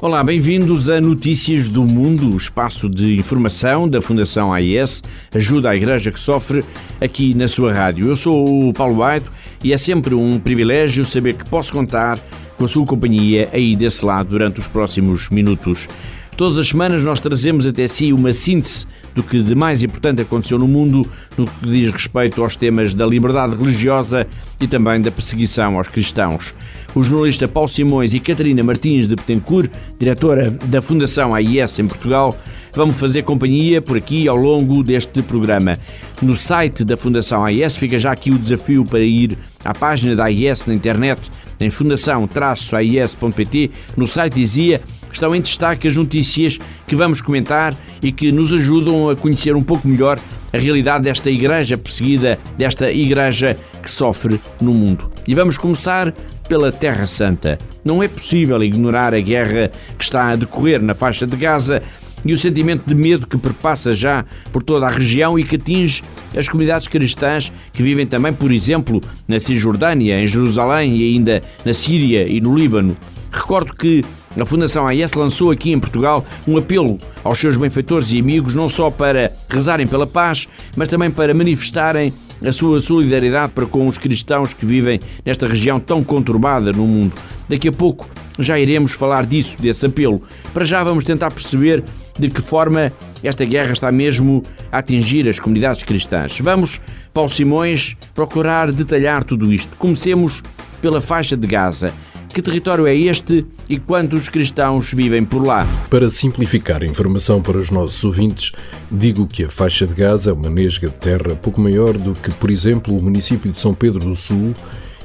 Olá, 0.02 0.22
bem-vindos 0.22 0.90
a 0.90 1.00
Notícias 1.00 1.70
do 1.70 1.86
Mundo, 1.86 2.34
o 2.34 2.36
espaço 2.36 2.90
de 2.90 3.18
informação 3.18 3.88
da 3.88 4.02
Fundação 4.02 4.52
AIS, 4.52 5.02
ajuda 5.34 5.70
a 5.70 5.76
Igreja 5.78 6.12
que 6.12 6.20
sofre, 6.20 6.66
aqui 7.00 7.34
na 7.34 7.48
sua 7.48 7.72
rádio. 7.72 8.10
Eu 8.10 8.18
sou 8.18 8.68
o 8.68 8.74
Paulo 8.74 8.96
Baito 8.96 9.32
e 9.64 9.72
é 9.72 9.78
sempre 9.78 10.14
um 10.14 10.38
privilégio 10.38 11.06
saber 11.06 11.36
que 11.36 11.50
posso 11.50 11.72
contar 11.72 12.20
com 12.58 12.66
a 12.66 12.68
sua 12.68 12.86
companhia 12.86 13.48
aí 13.54 13.74
desse 13.74 14.04
lado 14.04 14.32
durante 14.32 14.60
os 14.60 14.68
próximos 14.68 15.30
minutos. 15.30 15.88
Todas 16.36 16.58
as 16.58 16.70
semanas 16.70 17.04
nós 17.04 17.20
trazemos 17.20 17.68
até 17.68 17.88
si 17.88 18.12
uma 18.12 18.34
síntese 18.34 18.88
do 19.14 19.22
que 19.22 19.40
de 19.42 19.54
mais 19.54 19.84
importante 19.84 20.24
aconteceu 20.24 20.58
no 20.58 20.68
mundo 20.68 21.08
no 21.38 21.46
que 21.46 21.68
diz 21.68 21.92
respeito 21.92 22.42
aos 22.42 22.56
temas 22.56 22.96
da 22.96 23.06
liberdade 23.06 23.56
religiosa 23.56 24.26
e 24.60 24.68
também 24.68 25.00
da 25.00 25.12
perseguição 25.12 25.78
aos 25.78 25.88
cristãos. 25.88 26.56
O 26.96 27.04
jornalista 27.04 27.48
Paulo 27.48 27.70
Simões 27.70 28.16
e 28.16 28.20
Catarina 28.20 28.64
Martins 28.64 29.08
de 29.08 29.16
Betancourt, 29.16 29.70
diretora 30.00 30.50
da 30.66 30.82
Fundação 30.82 31.36
AIS 31.36 31.78
em 31.78 31.88
Portugal, 31.88 32.36
vão 32.74 32.92
fazer 32.92 33.22
companhia 33.22 33.80
por 33.80 33.96
aqui 33.96 34.28
ao 34.28 34.36
longo 34.36 34.84
deste 34.84 35.22
programa. 35.22 35.78
No 36.22 36.36
site 36.36 36.84
da 36.84 36.98
Fundação 36.98 37.46
AIS 37.46 37.76
fica 37.76 38.00
já 38.00 38.12
aqui 38.12 38.32
o 38.32 38.40
desafio 38.40 38.84
para 38.84 39.02
ir 39.02 39.38
à 39.64 39.76
página 39.76 40.16
da 40.16 40.24
AIS 40.26 40.66
na 40.66 40.74
internet, 40.74 41.30
em 41.60 41.70
fundação-ais.pt. 41.70 43.70
No 43.96 44.08
site 44.08 44.34
dizia 44.34 44.82
estão 45.18 45.36
em 45.36 45.42
destaque 45.42 45.88
as 45.88 45.96
notícias 45.96 46.58
que 46.88 46.96
vamos 46.96 47.22
comentar 47.22 47.76
e 48.02 48.12
que 48.12 48.32
nos 48.32 48.52
ajudam 48.52 49.10
a 49.10 49.16
conhecer 49.16 49.56
um 49.56 49.64
pouco 49.64 49.88
melhor 49.88 50.20
a 50.52 50.58
realidade 50.58 51.04
desta 51.04 51.30
igreja 51.30 51.78
perseguida, 51.78 52.40
desta 52.58 52.92
igreja 52.92 53.58
que 53.82 53.90
sofre 53.90 54.40
no 54.62 54.74
mundo. 54.74 55.12
E 55.28 55.34
vamos 55.34 55.58
começar 55.58 56.14
pela 56.48 56.72
Terra 56.72 57.08
Santa. 57.08 57.58
Não 57.84 58.04
é 58.04 58.08
possível 58.08 58.62
ignorar 58.64 59.14
a 59.14 59.20
guerra 59.20 59.72
que 59.98 60.04
está 60.04 60.30
a 60.30 60.36
decorrer 60.36 60.82
na 60.82 60.94
faixa 60.94 61.26
de 61.26 61.36
Gaza 61.36 61.82
e 62.26 62.34
o 62.34 62.38
sentimento 62.38 62.84
de 62.86 62.96
medo 62.96 63.28
que 63.28 63.38
perpassa 63.38 63.94
já 63.94 64.26
por 64.52 64.64
toda 64.64 64.86
a 64.86 64.90
região 64.90 65.38
e 65.38 65.44
que 65.44 65.56
atinge 65.56 66.04
as 66.38 66.48
comunidades 66.48 66.88
cristãs 66.88 67.52
que 67.72 67.84
vivem 67.84 68.06
também, 68.06 68.32
por 68.32 68.52
exemplo, 68.52 69.02
na 69.28 69.40
Cisjordânia, 69.40 70.22
em 70.22 70.28
Jerusalém 70.28 70.96
e 70.96 71.14
ainda 71.14 71.42
na 71.66 71.74
Síria 71.74 72.28
e 72.28 72.40
no 72.40 72.58
Líbano. 72.58 72.96
Recordo 73.32 73.74
que 73.74 74.06
a 74.42 74.46
Fundação 74.46 74.88
AIS 74.88 75.14
lançou 75.14 75.52
aqui 75.52 75.72
em 75.72 75.80
Portugal 75.80 76.26
um 76.48 76.58
apelo 76.58 77.00
aos 77.24 77.40
seus 77.40 77.56
benfeitores 77.56 78.12
e 78.12 78.20
amigos, 78.20 78.56
não 78.56 78.68
só 78.68 78.90
para 78.90 79.32
rezarem 79.50 79.88
pela 79.88 80.08
paz, 80.08 80.48
mas 80.76 80.90
também 80.90 81.12
para 81.12 81.34
manifestarem 81.34 82.14
a 82.44 82.52
sua 82.52 82.82
solidariedade 82.82 83.54
para 83.54 83.66
com 83.66 83.88
os 83.88 83.98
cristãos 83.98 84.54
que 84.54 84.66
vivem 84.66 85.00
nesta 85.26 85.48
região 85.48 85.80
tão 85.80 86.04
conturbada 86.04 86.72
no 86.72 86.86
mundo. 86.86 87.14
Daqui 87.48 87.68
a 87.68 87.72
pouco 87.72 88.08
já 88.40 88.60
iremos 88.60 88.94
falar 88.94 89.26
disso, 89.26 89.58
desse 89.62 89.86
apelo. 89.86 90.22
Para 90.54 90.66
já 90.66 90.84
vamos 90.84 91.06
tentar 91.06 91.32
perceber 91.32 91.84
de 92.18 92.30
que 92.30 92.42
forma 92.42 92.92
esta 93.24 93.46
guerra 93.46 93.72
está 93.72 93.92
mesmo 93.92 94.44
a 94.72 94.80
atingir 94.80 95.30
as 95.30 95.40
comunidades 95.40 95.84
cristãs. 95.84 96.40
Vamos, 96.40 96.82
Paulo 97.14 97.30
Simões, 97.30 97.96
procurar 98.14 98.72
detalhar 98.72 99.24
tudo 99.24 99.54
isto. 99.54 99.78
Comecemos 99.78 100.44
pela 100.82 101.00
faixa 101.00 101.38
de 101.38 101.48
Gaza. 101.48 101.94
Que 102.34 102.42
território 102.42 102.88
é 102.88 102.96
este 102.96 103.46
e 103.70 103.78
quantos 103.78 104.28
cristãos 104.28 104.92
vivem 104.92 105.24
por 105.24 105.46
lá? 105.46 105.68
Para 105.88 106.10
simplificar 106.10 106.82
a 106.82 106.86
informação 106.88 107.40
para 107.40 107.60
os 107.60 107.70
nossos 107.70 108.04
ouvintes, 108.04 108.54
digo 108.92 109.28
que 109.28 109.44
a 109.44 109.50
faixa 109.50 109.86
de 109.86 109.94
Gaza 109.94 110.32
é 110.32 110.34
uma 110.34 110.50
nesga 110.50 110.90
de 110.90 110.96
terra 110.96 111.36
pouco 111.36 111.62
maior 111.62 111.96
do 111.96 112.14
que, 112.16 112.32
por 112.32 112.50
exemplo, 112.50 112.98
o 112.98 113.04
município 113.04 113.52
de 113.52 113.62
São 113.62 113.76
Pedro 113.76 114.00
do 114.00 114.16
Sul 114.16 114.56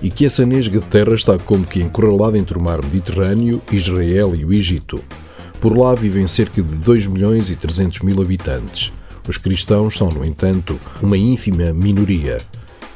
e 0.01 0.11
que 0.11 0.25
essa 0.25 0.47
nesga 0.47 0.81
de 0.81 0.87
terra 0.87 1.15
está 1.15 1.39
como 1.39 1.67
que 1.67 1.83
encurralada 1.83 2.39
entre 2.39 2.57
o 2.57 2.63
mar 2.63 2.83
Mediterrâneo, 2.83 3.61
Israel 3.71 4.35
e 4.35 4.47
o 4.47 4.53
Egito. 4.55 5.05
Por 5.61 5.77
lá 5.77 5.95
vivem 5.95 6.27
cerca 6.27 6.63
de 6.63 6.77
2 6.77 7.09
milhões 7.09 7.51
e 7.51 7.57
300 7.57 8.01
mil 8.01 8.23
habitantes. 8.23 8.91
Os 9.29 9.37
cristãos 9.37 9.99
são, 9.99 10.09
no 10.09 10.25
entanto, 10.25 10.81
uma 11.03 11.19
ínfima 11.19 11.75
minoria 11.75 12.41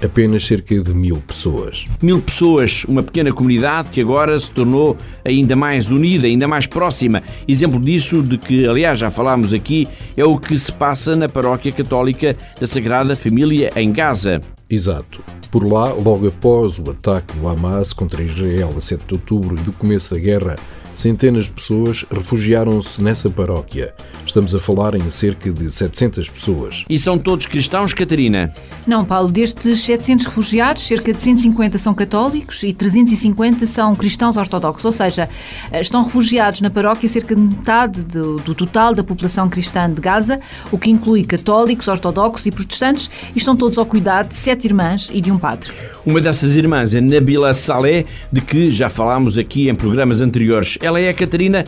apenas 0.04 0.44
cerca 0.44 0.78
de 0.78 0.94
mil 0.94 1.16
pessoas. 1.16 1.86
Mil 2.00 2.20
pessoas, 2.20 2.84
uma 2.88 3.02
pequena 3.02 3.32
comunidade 3.32 3.90
que 3.90 4.00
agora 4.00 4.38
se 4.38 4.50
tornou 4.50 4.96
ainda 5.24 5.54
mais 5.54 5.90
unida, 5.90 6.26
ainda 6.26 6.48
mais 6.48 6.66
próxima. 6.66 7.22
Exemplo 7.46 7.80
disso, 7.80 8.22
de 8.22 8.38
que 8.38 8.66
aliás 8.66 8.98
já 8.98 9.10
falámos 9.10 9.52
aqui, 9.52 9.88
é 10.16 10.24
o 10.24 10.38
que 10.38 10.58
se 10.58 10.72
passa 10.72 11.14
na 11.14 11.28
paróquia 11.28 11.72
católica 11.72 12.36
da 12.60 12.66
Sagrada 12.66 13.16
Família 13.16 13.70
em 13.76 13.92
Gaza. 13.92 14.40
Exato. 14.68 15.22
Por 15.50 15.70
lá, 15.70 15.92
logo 15.92 16.26
após 16.26 16.78
o 16.78 16.90
ataque 16.90 17.36
do 17.36 17.46
Hamas 17.46 17.92
contra 17.92 18.22
Israel 18.22 18.70
a 18.76 18.80
7 18.80 19.04
de 19.06 19.14
outubro 19.14 19.54
e 19.56 19.60
do 19.60 19.72
começo 19.72 20.14
da 20.14 20.18
guerra, 20.18 20.56
centenas 20.94 21.44
de 21.44 21.50
pessoas 21.50 22.04
refugiaram-se 22.10 23.02
nessa 23.02 23.30
paróquia. 23.30 23.94
Estamos 24.26 24.54
a 24.54 24.60
falar 24.60 24.94
em 24.94 25.10
cerca 25.10 25.50
de 25.50 25.70
700 25.70 26.28
pessoas. 26.28 26.84
E 26.88 26.98
são 26.98 27.18
todos 27.18 27.46
cristãos, 27.46 27.92
Catarina? 27.92 28.54
Não, 28.86 29.04
Paulo. 29.04 29.30
Destes 29.30 29.80
700 29.80 30.26
refugiados, 30.26 30.86
cerca 30.86 31.12
de 31.12 31.20
150 31.20 31.78
são 31.78 31.92
católicos 31.92 32.62
e 32.62 32.72
350 32.72 33.66
são 33.66 33.94
cristãos 33.94 34.36
ortodoxos. 34.36 34.84
Ou 34.84 34.92
seja, 34.92 35.28
estão 35.72 36.02
refugiados 36.04 36.60
na 36.60 36.70
paróquia 36.70 37.08
cerca 37.08 37.34
de 37.34 37.40
metade 37.40 38.04
do, 38.04 38.36
do 38.36 38.54
total 38.54 38.94
da 38.94 39.02
população 39.02 39.48
cristã 39.48 39.90
de 39.90 40.00
Gaza, 40.00 40.40
o 40.70 40.78
que 40.78 40.90
inclui 40.90 41.24
católicos, 41.24 41.88
ortodoxos 41.88 42.46
e 42.46 42.50
protestantes, 42.50 43.10
e 43.34 43.38
estão 43.38 43.56
todos 43.56 43.78
ao 43.78 43.86
cuidado 43.86 44.28
de 44.28 44.36
sete 44.36 44.66
irmãs 44.66 45.10
e 45.12 45.20
de 45.20 45.30
um 45.30 45.38
padre. 45.38 45.72
Uma 46.04 46.20
dessas 46.20 46.54
irmãs 46.54 46.94
é 46.94 47.00
Nabila 47.00 47.54
Saleh, 47.54 48.06
de 48.30 48.40
que 48.40 48.70
já 48.70 48.88
falámos 48.88 49.38
aqui 49.38 49.68
em 49.68 49.74
programas 49.74 50.20
anteriores. 50.20 50.78
Ela 50.82 51.00
é 51.00 51.08
a 51.08 51.14
Catarina 51.14 51.64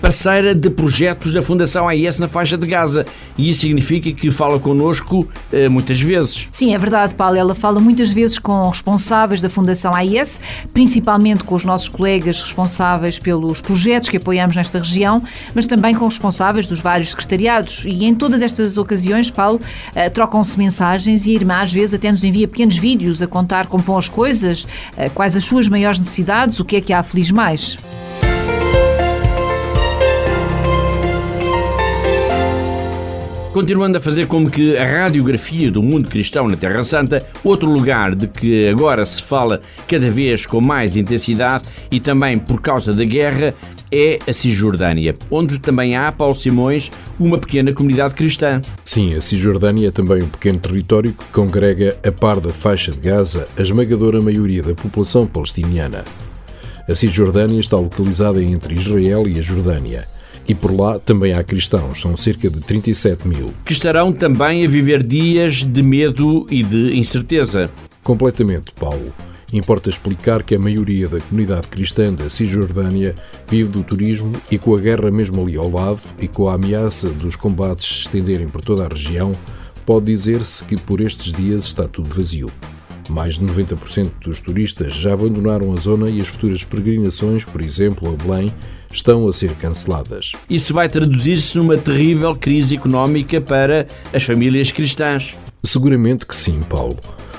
parceira 0.00 0.54
de 0.54 0.68
projetos 0.68 1.32
da 1.32 1.42
Fundação 1.42 1.88
AIS 1.88 2.18
na 2.18 2.28
faixa 2.28 2.56
de 2.56 2.66
Gaza. 2.66 3.06
E 3.36 3.50
isso 3.50 3.62
significa 3.62 4.12
que 4.12 4.30
fala 4.30 4.58
connosco 4.58 5.26
eh, 5.52 5.68
muitas 5.68 6.00
vezes. 6.00 6.48
Sim, 6.52 6.74
é 6.74 6.78
verdade, 6.78 7.14
Paulo. 7.14 7.36
Ela 7.36 7.54
fala 7.54 7.80
muitas 7.80 8.10
vezes 8.12 8.38
com 8.38 8.68
responsáveis 8.68 9.40
da 9.40 9.48
Fundação 9.48 9.94
AIS, 9.94 10.40
principalmente 10.72 11.44
com 11.44 11.54
os 11.54 11.64
nossos 11.64 11.88
colegas 11.88 12.42
responsáveis 12.42 13.18
pelos 13.18 13.60
projetos 13.60 14.08
que 14.08 14.16
apoiamos 14.16 14.56
nesta 14.56 14.78
região, 14.78 15.22
mas 15.54 15.66
também 15.66 15.94
com 15.94 16.04
responsáveis 16.04 16.66
dos 16.66 16.80
vários 16.80 17.10
secretariados. 17.10 17.84
E 17.86 18.04
em 18.04 18.14
todas 18.14 18.42
estas 18.42 18.76
ocasiões, 18.76 19.30
Paulo, 19.30 19.60
eh, 19.94 20.10
trocam-se 20.10 20.58
mensagens 20.58 21.26
e 21.26 21.30
a 21.30 21.34
irmã 21.34 21.60
às 21.62 21.72
vezes 21.72 21.94
até 21.94 22.10
nos 22.12 22.22
envia 22.22 22.46
pequenos 22.46 22.76
vídeos 22.76 23.22
a 23.22 23.26
contar 23.26 23.66
como 23.66 23.82
vão 23.82 23.98
as 23.98 24.08
coisas, 24.08 24.66
eh, 24.96 25.08
quais 25.08 25.36
as 25.36 25.44
suas 25.44 25.68
maiores 25.68 25.98
necessidades, 25.98 26.60
o 26.60 26.64
que 26.64 26.76
é 26.76 26.80
que 26.80 26.92
a 26.92 26.98
aflige 26.98 27.32
mais. 27.32 27.78
Continuando 33.56 33.96
a 33.96 34.02
fazer 34.02 34.26
como 34.26 34.50
que 34.50 34.76
a 34.76 34.84
radiografia 34.84 35.70
do 35.70 35.82
mundo 35.82 36.10
cristão 36.10 36.46
na 36.46 36.58
Terra 36.58 36.84
Santa, 36.84 37.26
outro 37.42 37.70
lugar 37.70 38.14
de 38.14 38.26
que 38.26 38.68
agora 38.68 39.02
se 39.02 39.22
fala 39.22 39.62
cada 39.88 40.10
vez 40.10 40.44
com 40.44 40.60
mais 40.60 40.94
intensidade 40.94 41.64
e 41.90 41.98
também 41.98 42.38
por 42.38 42.60
causa 42.60 42.92
da 42.92 43.02
guerra 43.02 43.54
é 43.90 44.18
a 44.28 44.32
Cisjordânia, 44.34 45.16
onde 45.30 45.58
também 45.58 45.96
há, 45.96 46.12
Paulo 46.12 46.34
Simões, 46.34 46.90
uma 47.18 47.38
pequena 47.38 47.72
comunidade 47.72 48.12
cristã. 48.12 48.60
Sim, 48.84 49.14
a 49.14 49.22
Cisjordânia 49.22 49.88
é 49.88 49.90
também 49.90 50.22
um 50.22 50.28
pequeno 50.28 50.58
território 50.58 51.14
que 51.14 51.24
congrega, 51.32 51.96
a 52.06 52.12
par 52.12 52.38
da 52.38 52.52
faixa 52.52 52.92
de 52.92 53.00
Gaza, 53.00 53.48
a 53.56 53.62
esmagadora 53.62 54.20
maioria 54.20 54.62
da 54.62 54.74
população 54.74 55.26
palestiniana. 55.26 56.04
A 56.86 56.94
Cisjordânia 56.94 57.58
está 57.58 57.78
localizada 57.78 58.42
entre 58.42 58.74
Israel 58.74 59.26
e 59.26 59.38
a 59.38 59.42
Jordânia 59.42 60.15
e 60.48 60.54
por 60.54 60.72
lá 60.72 60.98
também 60.98 61.32
há 61.32 61.42
cristãos, 61.42 62.00
são 62.00 62.16
cerca 62.16 62.48
de 62.48 62.60
37 62.60 63.26
mil. 63.26 63.52
Que 63.64 63.72
estarão 63.72 64.12
também 64.12 64.64
a 64.64 64.68
viver 64.68 65.02
dias 65.02 65.64
de 65.64 65.82
medo 65.82 66.46
e 66.50 66.62
de 66.62 66.96
incerteza. 66.96 67.70
Completamente, 68.02 68.72
Paulo. 68.72 69.12
Importa 69.52 69.88
explicar 69.88 70.42
que 70.42 70.56
a 70.56 70.58
maioria 70.58 71.08
da 71.08 71.20
comunidade 71.20 71.68
cristã 71.68 72.12
da 72.12 72.28
Cisjordânia 72.28 73.14
vive 73.48 73.70
do 73.70 73.82
turismo 73.84 74.32
e 74.50 74.58
com 74.58 74.74
a 74.74 74.80
guerra 74.80 75.10
mesmo 75.10 75.40
ali 75.40 75.56
ao 75.56 75.70
lado 75.70 76.02
e 76.18 76.26
com 76.26 76.48
a 76.48 76.54
ameaça 76.54 77.08
dos 77.10 77.36
combates 77.36 77.86
se 77.86 78.00
estenderem 78.00 78.48
por 78.48 78.60
toda 78.60 78.84
a 78.84 78.88
região, 78.88 79.32
pode 79.84 80.06
dizer-se 80.06 80.64
que 80.64 80.76
por 80.76 81.00
estes 81.00 81.32
dias 81.32 81.64
está 81.64 81.86
tudo 81.86 82.08
vazio. 82.08 82.50
Mais 83.08 83.38
de 83.38 83.44
90% 83.44 84.10
dos 84.24 84.40
turistas 84.40 84.94
já 84.94 85.12
abandonaram 85.12 85.72
a 85.72 85.76
zona 85.76 86.10
e 86.10 86.20
as 86.20 86.28
futuras 86.28 86.64
peregrinações, 86.64 87.44
por 87.44 87.60
exemplo, 87.60 88.12
a 88.12 88.16
Belém, 88.16 88.52
estão 88.92 89.28
a 89.28 89.32
ser 89.32 89.52
canceladas. 89.54 90.32
Isso 90.48 90.72
vai 90.72 90.88
traduzir-se 90.88 91.56
numa 91.56 91.76
terrível 91.76 92.34
crise 92.34 92.76
económica 92.76 93.40
para 93.40 93.86
as 94.12 94.24
famílias 94.24 94.72
cristãs. 94.72 95.36
Seguramente 95.64 96.26
que 96.26 96.34
sim, 96.34 96.60
Paulo. 96.68 96.98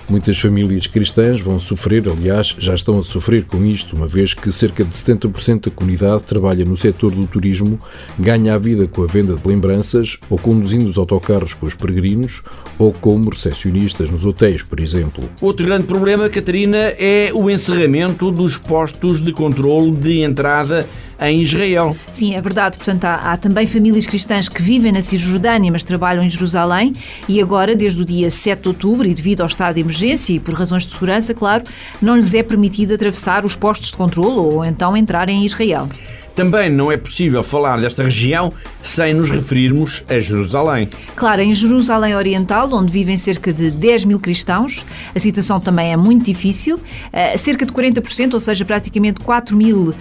Muitas 0.09 0.39
famílias 0.39 0.87
cristãs 0.87 1.41
vão 1.41 1.59
sofrer, 1.59 2.07
aliás, 2.07 2.55
já 2.57 2.73
estão 2.73 2.97
a 2.97 3.03
sofrer 3.03 3.43
com 3.43 3.65
isto, 3.65 3.93
uma 3.93 4.07
vez 4.07 4.33
que 4.33 4.49
cerca 4.53 4.85
de 4.85 4.91
70% 4.91 5.65
da 5.65 5.71
comunidade 5.71 6.23
trabalha 6.23 6.63
no 6.63 6.77
setor 6.77 7.11
do 7.11 7.27
turismo, 7.27 7.77
ganha 8.17 8.55
a 8.55 8.57
vida 8.57 8.87
com 8.87 9.03
a 9.03 9.05
venda 9.05 9.35
de 9.35 9.45
lembranças, 9.45 10.17
ou 10.29 10.37
conduzindo 10.37 10.87
os 10.87 10.97
autocarros 10.97 11.53
com 11.53 11.65
os 11.65 11.75
peregrinos, 11.75 12.41
ou 12.79 12.93
como 12.93 13.29
recepcionistas 13.29 14.09
nos 14.09 14.25
hotéis, 14.25 14.63
por 14.63 14.79
exemplo. 14.79 15.29
Outro 15.41 15.65
grande 15.65 15.85
problema, 15.85 16.29
Catarina, 16.29 16.77
é 16.77 17.29
o 17.33 17.49
encerramento 17.49 18.31
dos 18.31 18.57
postos 18.57 19.21
de 19.21 19.33
controle 19.33 19.91
de 19.91 20.21
entrada 20.21 20.87
em 21.19 21.41
Israel. 21.41 21.95
Sim, 22.11 22.35
é 22.35 22.41
verdade. 22.41 22.77
Portanto, 22.77 23.05
há, 23.05 23.15
há, 23.15 23.37
também 23.37 23.65
famílias 23.65 24.05
cristãs 24.05 24.47
que 24.47 24.61
vivem 24.61 24.91
na 24.91 25.01
Cisjordânia, 25.01 25.71
mas 25.71 25.83
trabalham 25.83 26.23
em 26.23 26.29
Jerusalém 26.29 26.93
e 27.27 27.41
agora, 27.41 27.75
desde 27.75 28.01
o 28.01 28.05
dia 28.05 28.29
7 28.29 28.61
de 28.61 28.67
outubro 28.67 29.07
e 29.07 29.13
devido 29.13 29.41
ao 29.41 29.47
estado 29.47 29.75
de 29.75 29.81
emergência 29.97 30.33
e 30.33 30.39
por 30.39 30.53
razões 30.53 30.85
de 30.85 30.93
segurança, 30.93 31.33
claro, 31.33 31.63
não 32.01 32.15
lhes 32.15 32.33
é 32.33 32.43
permitido 32.43 32.93
atravessar 32.93 33.43
os 33.43 33.55
postos 33.55 33.89
de 33.89 33.97
controle 33.97 34.37
ou 34.39 34.63
então 34.63 34.95
entrar 34.95 35.29
em 35.29 35.45
Israel. 35.45 35.89
Também 36.37 36.69
não 36.69 36.91
é 36.91 36.97
possível 36.97 37.41
falar 37.41 37.81
desta 37.81 38.03
região 38.03 38.53
sem 38.83 39.11
nos 39.11 39.27
referirmos 39.27 40.03
a 40.07 40.19
Jerusalém. 40.19 40.87
Claro, 41.15 41.41
em 41.41 41.51
Jerusalém 41.51 42.15
Oriental, 42.15 42.71
onde 42.73 42.91
vivem 42.91 43.17
cerca 43.17 43.51
de 43.51 43.71
10 43.71 44.05
mil 44.05 44.19
cristãos, 44.19 44.85
a 45.15 45.19
situação 45.19 45.59
também 45.59 45.91
é 45.91 45.97
muito 45.97 46.25
difícil. 46.25 46.75
Uh, 46.75 47.39
cerca 47.39 47.65
de 47.65 47.73
40%, 47.73 48.35
ou 48.35 48.39
seja, 48.39 48.63
praticamente 48.63 49.19
4 49.21 49.57
mil, 49.57 49.89
uh, 49.89 49.95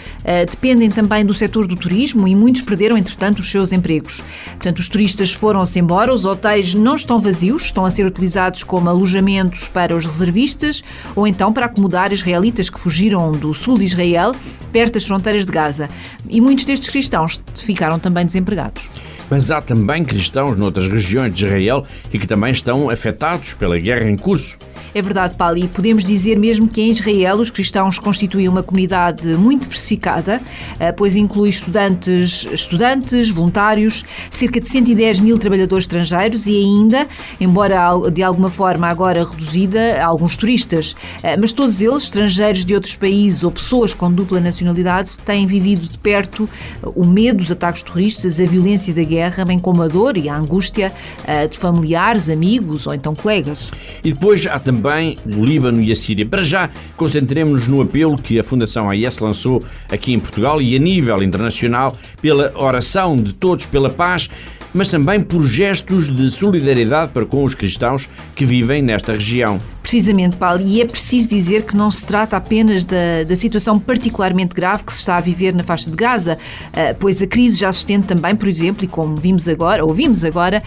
dependem 0.51 0.91
também 0.91 1.25
do 1.25 1.33
setor 1.33 1.67
do 1.67 1.75
turismo 1.75 2.29
e 2.29 2.37
muitos 2.37 2.61
perderam, 2.61 2.99
entretanto, 2.99 3.39
os 3.39 3.51
seus 3.51 3.73
empregos. 3.73 4.23
Portanto, 4.51 4.79
os 4.79 4.91
turistas 4.91 5.33
foram-se 5.33 5.79
embora, 5.79 6.13
os 6.13 6.27
hotéis 6.27 6.75
não 6.75 6.97
estão 6.97 7.19
vazios, 7.19 7.63
estão 7.63 7.87
a 7.87 7.91
ser 7.91 8.05
utilizados 8.05 8.63
como 8.63 8.91
alojamentos 8.91 9.69
para 9.69 9.97
os 9.97 10.05
reservistas 10.05 10.85
ou 11.15 11.27
então 11.27 11.51
para 11.51 11.65
acomodar 11.65 12.13
israelitas 12.13 12.69
que 12.69 12.79
fugiram 12.79 13.33
do 13.33 13.55
sul 13.55 13.79
de 13.79 13.87
Israel, 13.87 14.37
perto 14.71 14.95
das 14.95 15.07
fronteiras 15.07 15.47
de 15.47 15.53
Gaza 15.53 15.89
e 16.29 16.41
muitos 16.41 16.65
destes 16.65 16.89
cristãos 16.89 17.41
ficaram 17.55 17.99
também 17.99 18.25
desempregados. 18.27 18.89
Mas 19.31 19.51
há 19.51 19.61
também 19.61 20.05
cristãos 20.05 20.57
noutras 20.57 20.89
regiões 20.89 21.35
de 21.35 21.45
Israel 21.45 21.85
e 22.13 22.19
que 22.19 22.27
também 22.27 22.53
estão 22.53 22.91
afetados 22.91 23.55
pela 23.55 23.79
guerra 23.79 24.09
em 24.09 24.17
curso. 24.17 24.59
É 24.95 25.03
verdade, 25.03 25.37
Paulo, 25.37 25.59
e 25.59 25.69
podemos 25.69 26.05
dizer 26.05 26.39
mesmo 26.39 26.67
que 26.69 26.81
em 26.81 26.91
Israel 26.91 27.37
os 27.37 27.51
cristãos 27.51 27.99
constituem 27.99 28.49
uma 28.49 28.63
comunidade 28.63 29.27
muito 29.27 29.65
diversificada, 29.65 30.41
eh, 30.81 30.91
pois 30.91 31.15
inclui 31.15 31.51
estudantes, 31.51 32.49
estudantes, 32.51 33.29
voluntários, 33.29 34.07
cerca 34.31 34.59
de 34.59 34.67
110 34.67 35.21
mil 35.21 35.37
trabalhadores 35.37 35.85
estrangeiros 35.85 36.47
e 36.47 36.57
ainda, 36.57 37.07
embora 37.39 37.91
de 38.11 38.23
alguma 38.23 38.51
forma 38.51 38.87
agora 38.89 39.23
reduzida, 39.23 40.03
alguns 40.03 40.35
turistas. 40.35 40.97
Eh, 41.23 41.37
mas 41.37 41.53
todos 41.53 41.83
eles, 41.83 42.05
estrangeiros 42.05 42.65
de 42.65 42.75
outros 42.75 42.97
países 42.97 43.45
ou 43.45 43.51
pessoas 43.51 43.93
com 43.93 44.11
dupla 44.11 44.41
nacionalidade, 44.41 45.11
têm 45.27 45.47
vivido 45.47 45.87
de 45.87 45.99
perto 45.99 46.49
o 46.83 47.05
medo 47.05 47.39
dos 47.39 47.53
ataques 47.53 47.83
terroristas, 47.83 48.41
a 48.41 48.47
violência 48.47 48.95
da 48.95 49.03
guerra, 49.03 49.16
bem 49.45 49.59
como 49.59 49.83
a 49.83 49.89
dor 49.89 50.17
e 50.17 50.29
a 50.29 50.37
angústia 50.37 50.93
eh, 51.25 51.47
de 51.47 51.59
familiares, 51.59 52.29
amigos 52.29 52.87
ou 52.87 52.95
então 52.95 53.15
colegas. 53.15 53.71
E 54.05 54.13
depois 54.13 54.47
há 54.47 54.59
também 54.59 55.19
o 55.27 55.45
Líbano 55.45 55.81
e 55.81 55.93
a 55.93 55.97
Síria. 55.97 56.27
Para 56.27 56.43
já, 56.43 56.71
concentremos-nos 56.97 57.69
no 57.69 57.83
apelo 57.83 58.17
que 58.17 58.39
a 58.39 58.45
Fundação 58.45 58.89
AIS 58.89 59.19
lançou 59.19 59.63
aqui 59.91 60.13
em 60.13 60.19
Portugal 60.19 60.61
e 60.61 60.77
a 60.77 60.79
nível 60.79 61.23
internacional 61.23 61.97
pela 62.21 62.53
oração 62.55 63.17
de 63.17 63.33
todos 63.33 63.67
pela 63.67 63.91
paz 63.91 64.29
mas 64.77 64.89
também 64.89 65.23
por 65.23 65.43
gestos 65.43 66.15
de 66.15 66.31
solidariedade 66.31 67.11
para 67.13 67.25
com 67.25 67.43
os 67.43 67.55
cristãos 67.55 68.11
que 68.35 68.45
vivem 68.45 68.83
nesta 68.83 69.13
região. 69.13 69.59
Precisamente, 69.87 70.37
Paulo, 70.37 70.63
e 70.67 70.81
é 70.81 70.85
preciso 70.85 71.29
dizer 71.29 71.63
que 71.63 71.77
não 71.77 71.93
se 71.93 72.05
trata 72.05 72.37
apenas 72.37 72.85
da, 72.85 73.23
da 73.25 73.37
situação 73.37 73.79
particularmente 73.79 74.53
grave 74.53 74.83
que 74.83 74.93
se 74.93 74.99
está 74.99 75.17
a 75.17 75.21
viver 75.21 75.55
na 75.55 75.63
faixa 75.63 75.89
de 75.89 75.95
Gaza, 75.95 76.37
ah, 76.73 76.93
pois 76.99 77.23
a 77.23 77.27
crise 77.29 77.57
já 77.57 77.73
se 77.73 77.79
estende 77.79 78.05
também, 78.05 78.35
por 78.35 78.49
exemplo, 78.49 78.85
e 78.85 78.89
como 78.89 79.15
vimos 79.15 79.47
agora, 79.47 79.85
ouvimos 79.85 80.25
agora, 80.25 80.61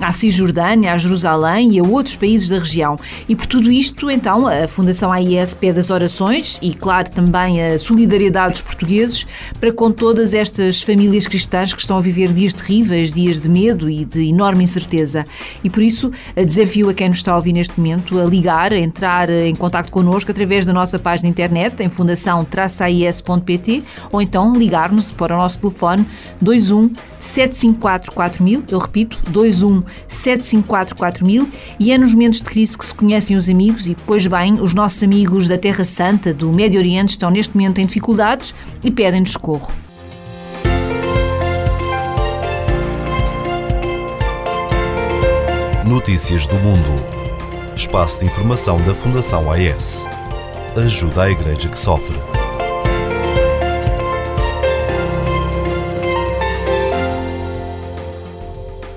à 0.00 0.12
Cisjordânia, 0.12 0.92
a 0.92 0.98
Jerusalém 0.98 1.72
e 1.72 1.80
a 1.80 1.82
outros 1.82 2.14
países 2.14 2.48
da 2.48 2.60
região. 2.60 2.96
E 3.28 3.34
por 3.34 3.46
tudo 3.46 3.72
isto, 3.72 4.08
então, 4.08 4.46
a 4.46 4.68
Fundação 4.68 5.10
AIS 5.10 5.52
pede 5.54 5.80
as 5.80 5.90
orações 5.90 6.60
e, 6.62 6.72
claro, 6.72 7.10
também 7.10 7.60
a 7.60 7.76
solidariedade 7.76 8.52
dos 8.52 8.62
portugueses 8.62 9.26
para 9.58 9.72
com 9.72 9.90
todas 9.90 10.32
estas 10.32 10.80
famílias 10.80 11.26
cristãs 11.26 11.74
que 11.74 11.80
estão 11.80 11.96
a 11.96 12.00
viver 12.00 12.32
dias 12.32 12.52
terríveis, 12.52 13.12
dias 13.12 13.40
de 13.40 13.48
medo 13.48 13.90
e 13.90 14.04
de 14.04 14.28
enorme 14.28 14.62
incerteza. 14.62 15.26
E 15.64 15.68
por 15.68 15.82
isso, 15.82 16.12
desafio 16.36 16.88
a 16.88 16.94
quem 16.94 17.08
nos 17.08 17.18
está 17.18 17.32
a 17.32 17.36
ouvir 17.36 17.52
neste 17.52 17.76
momento 17.80 18.16
a 18.20 18.27
ligar, 18.28 18.72
entrar 18.72 19.28
em 19.30 19.54
contato 19.54 19.90
connosco 19.90 20.30
através 20.30 20.64
da 20.66 20.72
nossa 20.72 20.98
página 20.98 21.28
internet 21.28 21.82
em 21.82 21.88
fundação-ais.pt 21.88 23.82
ou 24.12 24.22
então 24.22 24.54
ligar-nos 24.54 25.10
para 25.10 25.34
o 25.34 25.38
nosso 25.38 25.60
telefone 25.60 26.06
21 26.40 26.92
754 27.18 28.12
4000, 28.12 28.62
eu 28.68 28.78
repito, 28.78 29.18
21 29.26 29.82
754 30.08 30.96
4000 30.96 31.48
e 31.78 31.92
é 31.92 31.98
nos 31.98 32.12
momentos 32.12 32.38
de 32.38 32.44
crise 32.44 32.78
que 32.78 32.84
se 32.84 32.94
conhecem 32.94 33.36
os 33.36 33.48
amigos 33.48 33.86
e, 33.86 33.96
pois 34.06 34.26
bem, 34.26 34.60
os 34.60 34.74
nossos 34.74 35.02
amigos 35.02 35.48
da 35.48 35.58
Terra 35.58 35.84
Santa, 35.84 36.32
do 36.32 36.52
Médio 36.52 36.78
Oriente, 36.78 37.10
estão 37.10 37.30
neste 37.30 37.56
momento 37.56 37.80
em 37.80 37.86
dificuldades 37.86 38.54
e 38.84 38.90
pedem-nos 38.90 39.32
socorro. 39.32 39.72
Notícias 45.84 46.46
do 46.46 46.54
Mundo. 46.56 47.17
Espaço 47.78 48.18
de 48.18 48.26
informação 48.26 48.76
da 48.78 48.92
Fundação 48.92 49.52
AES. 49.52 50.04
Ajuda 50.76 51.22
a 51.22 51.30
Igreja 51.30 51.68
que 51.68 51.78
sofre. 51.78 52.16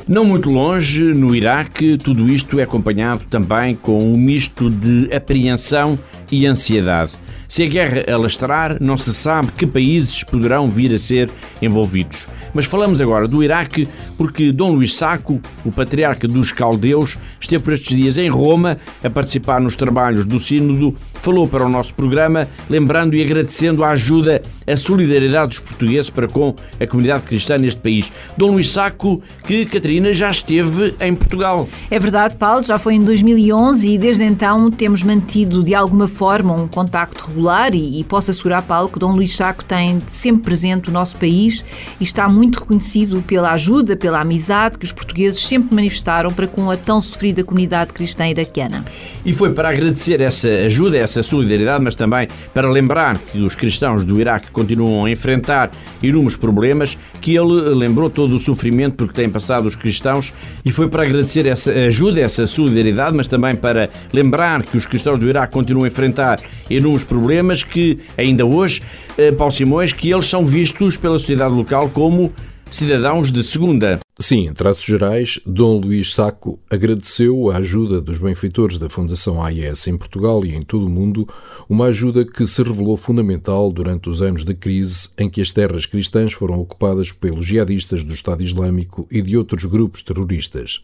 Não 0.07 0.25
muito 0.25 0.49
longe, 0.49 1.13
no 1.13 1.35
Iraque, 1.35 1.95
tudo 1.95 2.27
isto 2.27 2.59
é 2.59 2.63
acompanhado 2.63 3.23
também 3.29 3.75
com 3.75 3.99
um 3.99 4.17
misto 4.17 4.67
de 4.67 5.13
apreensão 5.13 5.97
e 6.31 6.47
ansiedade. 6.47 7.11
Se 7.47 7.61
a 7.61 7.67
guerra 7.67 8.11
alastrar, 8.11 8.81
não 8.81 8.97
se 8.97 9.13
sabe 9.13 9.51
que 9.51 9.67
países 9.67 10.23
poderão 10.23 10.71
vir 10.71 10.91
a 10.91 10.97
ser 10.97 11.29
envolvidos. 11.61 12.25
Mas 12.53 12.65
falamos 12.65 12.99
agora 12.99 13.27
do 13.27 13.43
Iraque 13.43 13.87
porque 14.17 14.51
Dom 14.51 14.73
Luís 14.73 14.93
Saco, 14.95 15.39
o 15.63 15.71
patriarca 15.71 16.27
dos 16.27 16.51
caldeus, 16.51 17.17
esteve 17.39 17.63
por 17.63 17.73
estes 17.73 17.95
dias 17.95 18.17
em 18.17 18.29
Roma 18.29 18.77
a 19.03 19.09
participar 19.09 19.61
nos 19.61 19.75
trabalhos 19.75 20.25
do 20.25 20.39
Sínodo, 20.39 20.95
falou 21.21 21.47
para 21.47 21.63
o 21.63 21.69
nosso 21.69 21.93
programa, 21.93 22.47
lembrando 22.69 23.13
e 23.13 23.21
agradecendo 23.21 23.83
a 23.83 23.91
ajuda, 23.91 24.41
a 24.67 24.75
solidariedade 24.75 25.49
dos 25.49 25.59
portugueses 25.59 26.09
para 26.09 26.27
com 26.27 26.55
a 26.79 26.87
comunidade 26.87 27.23
cristã 27.23 27.57
neste 27.57 27.79
país. 27.79 28.11
Dom 28.35 28.53
Luís 28.53 28.69
Saco, 28.69 29.21
que 29.45 29.65
Catarina 29.65 30.13
já 30.13 30.31
esteve 30.31 30.95
em 30.99 31.15
Portugal. 31.15 31.69
É 31.89 31.99
verdade, 31.99 32.35
Paulo, 32.37 32.63
já 32.63 32.79
foi 32.79 32.95
em 32.95 32.99
2011 32.99 33.87
e 33.87 33.97
desde 33.97 34.23
então 34.23 34.71
temos 34.71 35.03
mantido 35.03 35.63
de 35.63 35.75
alguma 35.75 36.07
forma 36.07 36.53
um 36.53 36.67
contacto 36.67 37.27
regular 37.27 37.73
e, 37.75 37.99
e 37.99 38.03
posso 38.03 38.31
assegurar, 38.31 38.63
Paulo, 38.63 38.89
que 38.89 38.97
Dom 38.97 39.13
Luís 39.13 39.35
Saco 39.35 39.63
tem 39.63 40.01
sempre 40.07 40.43
presente 40.43 40.89
o 40.89 40.91
nosso 40.91 41.15
país 41.17 41.63
e 41.99 42.03
está 42.03 42.27
muito 42.27 42.59
reconhecido 42.59 43.21
pela 43.27 43.51
ajuda, 43.51 43.95
pela 43.95 44.21
amizade 44.21 44.77
que 44.77 44.85
os 44.85 44.91
portugueses 44.91 45.39
sempre 45.39 45.75
manifestaram 45.75 46.31
para 46.31 46.47
com 46.47 46.71
a 46.71 46.77
tão 46.77 46.99
sofrida 46.99 47.43
comunidade 47.43 47.93
cristã 47.93 48.27
iraquiana. 48.27 48.83
E 49.23 49.33
foi 49.33 49.53
para 49.53 49.69
agradecer 49.69 50.19
essa 50.21 50.47
ajuda, 50.47 50.97
essa 50.97 51.10
solidariedade, 51.21 51.83
mas 51.83 51.95
também 51.95 52.27
para 52.53 52.69
lembrar 52.69 53.17
que 53.17 53.39
os 53.39 53.55
cristãos 53.55 54.05
do 54.05 54.19
Iraque 54.19 54.49
continuam 54.51 55.05
a 55.05 55.11
enfrentar 55.11 55.69
inúmeros 56.01 56.35
problemas, 56.35 56.97
que 57.19 57.35
ele 57.35 57.75
lembrou 57.75 58.09
todo 58.09 58.33
o 58.33 58.39
sofrimento 58.39 58.95
porque 58.95 59.13
têm 59.13 59.29
passado 59.29 59.65
os 59.65 59.75
cristãos 59.75 60.33
e 60.63 60.71
foi 60.71 60.87
para 60.87 61.03
agradecer 61.03 61.45
essa 61.45 61.71
ajuda, 61.71 62.21
essa 62.21 62.47
solidariedade, 62.47 63.15
mas 63.15 63.27
também 63.27 63.55
para 63.55 63.89
lembrar 64.13 64.63
que 64.63 64.77
os 64.77 64.85
cristãos 64.85 65.19
do 65.19 65.27
Iraque 65.27 65.53
continuam 65.53 65.83
a 65.83 65.87
enfrentar 65.87 66.39
inúmeros 66.69 67.03
problemas 67.03 67.63
que 67.63 67.99
ainda 68.17 68.45
hoje, 68.45 68.81
eh, 69.17 69.31
Paulo 69.31 69.51
Simões, 69.51 69.93
que 69.93 70.09
eles 70.09 70.25
são 70.25 70.45
vistos 70.45 70.97
pela 70.97 71.17
sociedade 71.19 71.53
local 71.53 71.89
como 71.89 72.31
cidadãos 72.71 73.31
de 73.31 73.43
segunda. 73.43 73.99
Sim, 74.19 74.47
em 74.47 74.53
traços 74.53 74.85
gerais, 74.85 75.39
Dom 75.45 75.79
Luís 75.79 76.13
Saco 76.13 76.59
agradeceu 76.69 77.51
a 77.51 77.57
ajuda 77.57 77.99
dos 77.99 78.17
benfeitores 78.17 78.77
da 78.77 78.89
Fundação 78.89 79.43
AIS 79.43 79.87
em 79.87 79.97
Portugal 79.97 80.45
e 80.45 80.55
em 80.55 80.63
todo 80.63 80.85
o 80.85 80.89
mundo, 80.89 81.27
uma 81.67 81.85
ajuda 81.85 82.23
que 82.23 82.47
se 82.47 82.63
revelou 82.63 82.95
fundamental 82.95 83.71
durante 83.71 84.09
os 84.09 84.21
anos 84.21 84.45
de 84.45 84.53
crise 84.53 85.09
em 85.17 85.29
que 85.29 85.41
as 85.41 85.51
terras 85.51 85.85
cristãs 85.85 86.33
foram 86.33 86.59
ocupadas 86.59 87.11
pelos 87.11 87.45
jihadistas 87.45 88.03
do 88.03 88.13
Estado 88.13 88.41
Islâmico 88.41 89.07
e 89.11 89.21
de 89.21 89.37
outros 89.37 89.65
grupos 89.65 90.01
terroristas. 90.01 90.81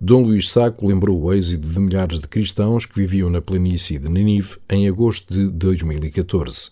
Dom 0.00 0.22
Luís 0.22 0.50
Saco 0.50 0.86
lembrou 0.86 1.20
o 1.20 1.32
êxito 1.32 1.68
de 1.68 1.80
milhares 1.80 2.20
de 2.20 2.28
cristãos 2.28 2.86
que 2.86 2.96
viviam 2.96 3.28
na 3.28 3.40
planície 3.40 3.98
de 3.98 4.08
Ninive 4.08 4.56
em 4.70 4.86
agosto 4.88 5.32
de 5.32 5.50
2014. 5.50 6.70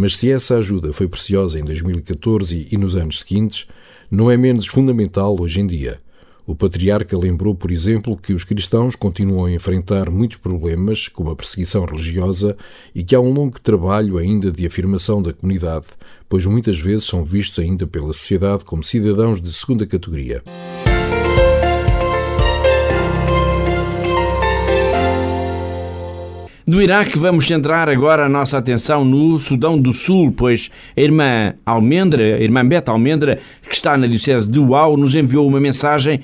Mas 0.00 0.14
se 0.14 0.30
essa 0.30 0.56
ajuda 0.56 0.92
foi 0.92 1.08
preciosa 1.08 1.58
em 1.58 1.64
2014 1.64 2.68
e 2.70 2.76
nos 2.76 2.94
anos 2.94 3.18
seguintes, 3.18 3.66
não 4.08 4.30
é 4.30 4.36
menos 4.36 4.68
fundamental 4.68 5.36
hoje 5.40 5.60
em 5.60 5.66
dia. 5.66 5.98
O 6.46 6.54
patriarca 6.54 7.18
lembrou, 7.18 7.52
por 7.52 7.72
exemplo, 7.72 8.16
que 8.16 8.32
os 8.32 8.44
cristãos 8.44 8.94
continuam 8.94 9.46
a 9.46 9.50
enfrentar 9.50 10.08
muitos 10.08 10.36
problemas, 10.36 11.08
como 11.08 11.30
a 11.30 11.36
perseguição 11.36 11.84
religiosa, 11.84 12.56
e 12.94 13.02
que 13.02 13.12
há 13.12 13.20
um 13.20 13.32
longo 13.32 13.58
trabalho 13.58 14.18
ainda 14.18 14.52
de 14.52 14.64
afirmação 14.64 15.20
da 15.20 15.32
comunidade, 15.32 15.86
pois 16.28 16.46
muitas 16.46 16.78
vezes 16.78 17.04
são 17.04 17.24
vistos 17.24 17.58
ainda 17.58 17.84
pela 17.84 18.12
sociedade 18.12 18.64
como 18.64 18.84
cidadãos 18.84 19.42
de 19.42 19.52
segunda 19.52 19.84
categoria. 19.84 20.44
Do 26.68 26.82
Iraque 26.82 27.16
vamos 27.16 27.46
centrar 27.46 27.88
agora 27.88 28.26
a 28.26 28.28
nossa 28.28 28.58
atenção 28.58 29.02
no 29.02 29.38
Sudão 29.38 29.80
do 29.80 29.90
Sul, 29.90 30.30
pois 30.30 30.70
a 30.94 31.00
irmã 31.00 31.54
Almendra, 31.64 32.22
a 32.22 32.40
irmã 32.40 32.62
Beta 32.62 32.92
Almendra, 32.92 33.40
que 33.66 33.74
está 33.74 33.96
na 33.96 34.06
Diocese 34.06 34.46
de 34.46 34.58
Uau, 34.58 34.94
nos 34.94 35.14
enviou 35.14 35.48
uma 35.48 35.58
mensagem 35.58 36.20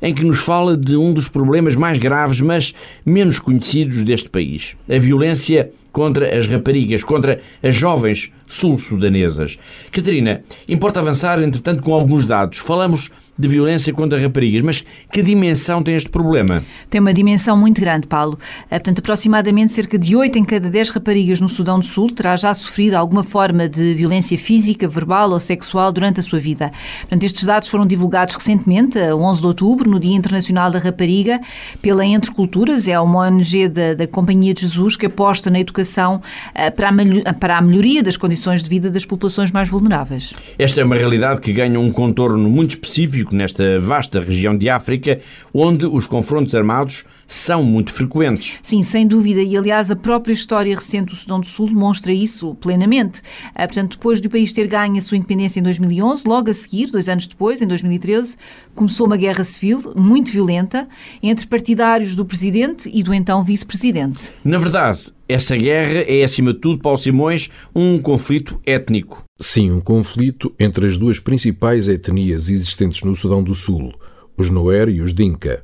em 0.00 0.14
que 0.14 0.22
nos 0.22 0.38
fala 0.38 0.76
de 0.76 0.96
um 0.96 1.12
dos 1.12 1.26
problemas 1.26 1.74
mais 1.74 1.98
graves, 1.98 2.40
mas 2.40 2.72
menos 3.04 3.40
conhecidos 3.40 4.04
deste 4.04 4.30
país: 4.30 4.76
a 4.88 5.00
violência 5.00 5.72
contra 5.90 6.38
as 6.38 6.46
raparigas, 6.46 7.02
contra 7.02 7.40
as 7.60 7.74
jovens 7.74 8.30
sul-sudanesas. 8.46 9.58
Catarina, 9.90 10.44
importa 10.68 11.00
avançar, 11.00 11.42
entretanto, 11.42 11.82
com 11.82 11.92
alguns 11.92 12.24
dados. 12.24 12.58
Falamos 12.58 13.10
de 13.38 13.46
violência 13.46 13.92
contra 13.92 14.20
raparigas. 14.20 14.62
Mas 14.62 14.84
que 15.12 15.22
dimensão 15.22 15.82
tem 15.82 15.94
este 15.94 16.10
problema? 16.10 16.64
Tem 16.90 17.00
uma 17.00 17.14
dimensão 17.14 17.56
muito 17.56 17.80
grande, 17.80 18.06
Paulo. 18.06 18.38
Eh, 18.70 18.78
portanto, 18.78 18.98
aproximadamente 18.98 19.72
cerca 19.72 19.98
de 19.98 20.16
8 20.16 20.38
em 20.38 20.44
cada 20.44 20.68
10 20.68 20.90
raparigas 20.90 21.40
no 21.40 21.48
Sudão 21.48 21.78
do 21.78 21.84
Sul 21.84 22.10
terá 22.10 22.36
já 22.36 22.52
sofrido 22.52 22.94
alguma 22.94 23.22
forma 23.22 23.68
de 23.68 23.94
violência 23.94 24.36
física, 24.36 24.88
verbal 24.88 25.30
ou 25.30 25.40
sexual 25.40 25.92
durante 25.92 26.20
a 26.20 26.22
sua 26.22 26.38
vida. 26.38 26.72
Portanto, 27.00 27.22
estes 27.22 27.44
dados 27.44 27.68
foram 27.68 27.86
divulgados 27.86 28.34
recentemente, 28.34 28.98
a 28.98 29.14
11 29.14 29.40
de 29.40 29.46
outubro, 29.46 29.90
no 29.90 30.00
Dia 30.00 30.16
Internacional 30.16 30.70
da 30.70 30.78
Rapariga, 30.78 31.40
pela 31.80 32.04
Entre 32.04 32.30
Culturas, 32.32 32.88
é 32.88 32.98
uma 32.98 33.26
ONG 33.26 33.68
da, 33.68 33.94
da 33.94 34.06
Companhia 34.06 34.52
de 34.52 34.62
Jesus 34.62 34.96
que 34.96 35.06
aposta 35.06 35.50
na 35.50 35.60
educação 35.60 36.20
eh, 36.54 36.70
para 36.70 36.88
a, 36.88 37.34
para 37.34 37.58
a 37.58 37.62
melhoria 37.62 38.02
das 38.02 38.16
condições 38.16 38.62
de 38.62 38.68
vida 38.68 38.90
das 38.90 39.04
populações 39.04 39.50
mais 39.50 39.68
vulneráveis. 39.68 40.32
Esta 40.58 40.80
é 40.80 40.84
uma 40.84 40.96
realidade 40.96 41.40
que 41.40 41.52
ganha 41.52 41.78
um 41.78 41.92
contorno 41.92 42.48
muito 42.48 42.70
específico 42.70 43.27
nesta 43.34 43.80
vasta 43.80 44.20
região 44.20 44.56
de 44.56 44.68
África, 44.68 45.20
onde 45.52 45.86
os 45.86 46.06
confrontos 46.06 46.54
armados 46.54 47.04
são 47.26 47.62
muito 47.62 47.92
frequentes. 47.92 48.58
Sim, 48.62 48.82
sem 48.82 49.06
dúvida, 49.06 49.42
e 49.42 49.56
aliás 49.56 49.90
a 49.90 49.96
própria 49.96 50.32
história 50.32 50.74
recente 50.74 51.10
do 51.10 51.16
Sudão 51.16 51.38
do 51.38 51.46
Sul 51.46 51.68
demonstra 51.68 52.12
isso 52.12 52.54
plenamente. 52.54 53.20
Ah, 53.54 53.66
portanto, 53.66 53.98
depois 53.98 54.20
do 54.20 54.30
país 54.30 54.52
ter 54.52 54.66
ganho 54.66 54.96
a 54.96 55.00
sua 55.00 55.18
independência 55.18 55.60
em 55.60 55.62
2011, 55.62 56.26
logo 56.26 56.50
a 56.50 56.54
seguir, 56.54 56.90
dois 56.90 57.08
anos 57.08 57.26
depois, 57.26 57.60
em 57.60 57.66
2013, 57.66 58.36
começou 58.74 59.06
uma 59.06 59.16
guerra 59.16 59.44
civil 59.44 59.92
muito 59.94 60.32
violenta 60.32 60.88
entre 61.22 61.46
partidários 61.46 62.16
do 62.16 62.24
presidente 62.24 62.90
e 62.92 63.02
do 63.02 63.12
então 63.12 63.44
vice-presidente. 63.44 64.30
Na 64.42 64.58
verdade, 64.58 65.12
essa 65.28 65.56
guerra 65.56 66.04
é, 66.08 66.24
acima 66.24 66.52
de 66.52 66.60
tudo, 66.60 66.80
Paulo 66.80 66.98
Simões, 66.98 67.50
um 67.74 67.98
conflito 67.98 68.60
étnico. 68.64 69.24
Sim, 69.38 69.70
um 69.70 69.80
conflito 69.80 70.52
entre 70.58 70.86
as 70.86 70.96
duas 70.96 71.20
principais 71.20 71.86
etnias 71.86 72.50
existentes 72.50 73.02
no 73.02 73.14
Sudão 73.14 73.42
do 73.42 73.54
Sul, 73.54 73.92
os 74.36 74.50
Noer 74.50 74.88
e 74.88 75.00
os 75.00 75.12
Dinka 75.12 75.62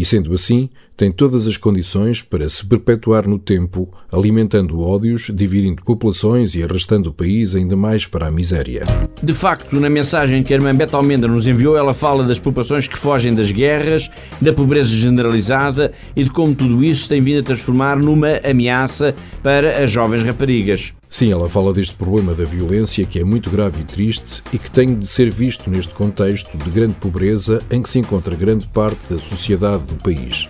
e, 0.00 0.04
sendo 0.06 0.32
assim, 0.32 0.70
tem 0.96 1.12
todas 1.12 1.46
as 1.46 1.58
condições 1.58 2.22
para 2.22 2.48
se 2.48 2.64
perpetuar 2.64 3.28
no 3.28 3.38
tempo, 3.38 3.92
alimentando 4.10 4.80
ódios, 4.80 5.30
dividindo 5.34 5.84
populações 5.84 6.54
e 6.54 6.62
arrastando 6.62 7.10
o 7.10 7.12
país 7.12 7.54
ainda 7.54 7.76
mais 7.76 8.06
para 8.06 8.26
a 8.26 8.30
miséria. 8.30 8.86
De 9.22 9.34
facto, 9.34 9.78
na 9.78 9.90
mensagem 9.90 10.42
que 10.42 10.54
a 10.54 10.56
irmã 10.56 10.74
Beta 10.74 10.96
Almenda 10.96 11.28
nos 11.28 11.46
enviou, 11.46 11.76
ela 11.76 11.92
fala 11.92 12.24
das 12.24 12.38
populações 12.38 12.88
que 12.88 12.96
fogem 12.96 13.34
das 13.34 13.52
guerras, 13.52 14.10
da 14.40 14.54
pobreza 14.54 14.88
generalizada 14.88 15.92
e 16.16 16.24
de 16.24 16.30
como 16.30 16.54
tudo 16.54 16.82
isso 16.82 17.06
tem 17.06 17.20
vindo 17.20 17.40
a 17.40 17.42
transformar 17.42 17.96
numa 17.98 18.40
ameaça 18.42 19.14
para 19.42 19.84
as 19.84 19.90
jovens 19.90 20.22
raparigas. 20.22 20.94
Sim, 21.10 21.32
ela 21.32 21.50
fala 21.50 21.72
deste 21.72 21.96
problema 21.96 22.34
da 22.34 22.44
violência 22.44 23.04
que 23.04 23.18
é 23.18 23.24
muito 23.24 23.50
grave 23.50 23.80
e 23.80 23.84
triste 23.84 24.44
e 24.52 24.58
que 24.58 24.70
tem 24.70 24.96
de 24.96 25.08
ser 25.08 25.28
visto 25.28 25.68
neste 25.68 25.92
contexto 25.92 26.56
de 26.56 26.70
grande 26.70 26.94
pobreza 26.94 27.58
em 27.68 27.82
que 27.82 27.90
se 27.90 27.98
encontra 27.98 28.36
grande 28.36 28.64
parte 28.68 29.00
da 29.10 29.18
sociedade 29.18 29.82
do 29.82 29.96
país. 29.96 30.48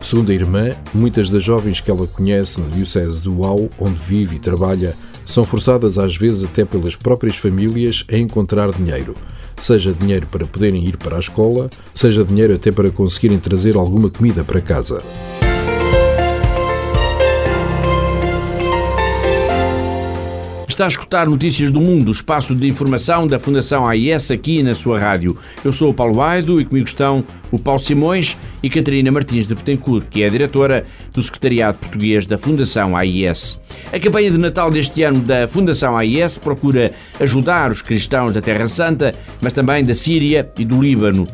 Segundo 0.00 0.32
a 0.32 0.34
irmã, 0.34 0.72
muitas 0.92 1.30
das 1.30 1.44
jovens 1.44 1.80
que 1.80 1.92
ela 1.92 2.08
conhece 2.08 2.60
na 2.60 2.66
Diocese 2.66 3.22
do 3.22 3.38
Uau, 3.38 3.70
onde 3.78 3.94
vive 3.94 4.34
e 4.34 4.40
trabalha, 4.40 4.96
são 5.24 5.44
forçadas 5.44 5.96
às 5.96 6.16
vezes 6.16 6.42
até 6.44 6.64
pelas 6.64 6.96
próprias 6.96 7.36
famílias 7.36 8.04
a 8.12 8.16
encontrar 8.16 8.72
dinheiro, 8.72 9.16
seja 9.56 9.92
dinheiro 9.92 10.26
para 10.26 10.44
poderem 10.44 10.84
ir 10.84 10.96
para 10.96 11.16
a 11.16 11.20
escola, 11.20 11.70
seja 11.94 12.24
dinheiro 12.24 12.52
até 12.52 12.72
para 12.72 12.90
conseguirem 12.90 13.38
trazer 13.38 13.76
alguma 13.76 14.10
comida 14.10 14.42
para 14.42 14.60
casa. 14.60 15.00
Está 20.74 20.86
a 20.86 20.88
escutar 20.88 21.28
notícias 21.28 21.70
do 21.70 21.80
mundo, 21.80 22.10
espaço 22.10 22.52
de 22.52 22.66
informação 22.66 23.28
da 23.28 23.38
Fundação 23.38 23.86
AIS 23.86 24.32
aqui 24.32 24.60
na 24.60 24.74
sua 24.74 24.98
rádio. 24.98 25.38
Eu 25.64 25.70
sou 25.70 25.90
o 25.90 25.94
Paulo 25.94 26.20
Aido 26.20 26.60
e 26.60 26.64
comigo 26.64 26.88
estão 26.88 27.24
o 27.52 27.58
Paulo 27.60 27.78
Simões 27.78 28.36
e 28.60 28.68
Catarina 28.68 29.12
Martins 29.12 29.46
de 29.46 29.54
Betancourt, 29.54 30.06
que 30.10 30.24
é 30.24 30.26
a 30.26 30.30
diretora 30.30 30.84
do 31.12 31.22
Secretariado 31.22 31.78
Português 31.78 32.26
da 32.26 32.36
Fundação 32.36 32.96
AIS. 32.96 33.56
A 33.92 34.00
campanha 34.00 34.32
de 34.32 34.36
Natal 34.36 34.68
deste 34.68 35.04
ano 35.04 35.20
da 35.20 35.46
Fundação 35.46 35.96
AIS 35.96 36.38
procura 36.38 36.90
ajudar 37.20 37.70
os 37.70 37.80
cristãos 37.80 38.32
da 38.32 38.40
Terra 38.40 38.66
Santa, 38.66 39.14
mas 39.40 39.52
também 39.52 39.84
da 39.84 39.94
Síria 39.94 40.50
e 40.58 40.64
do 40.64 40.82
Líbano. 40.82 41.24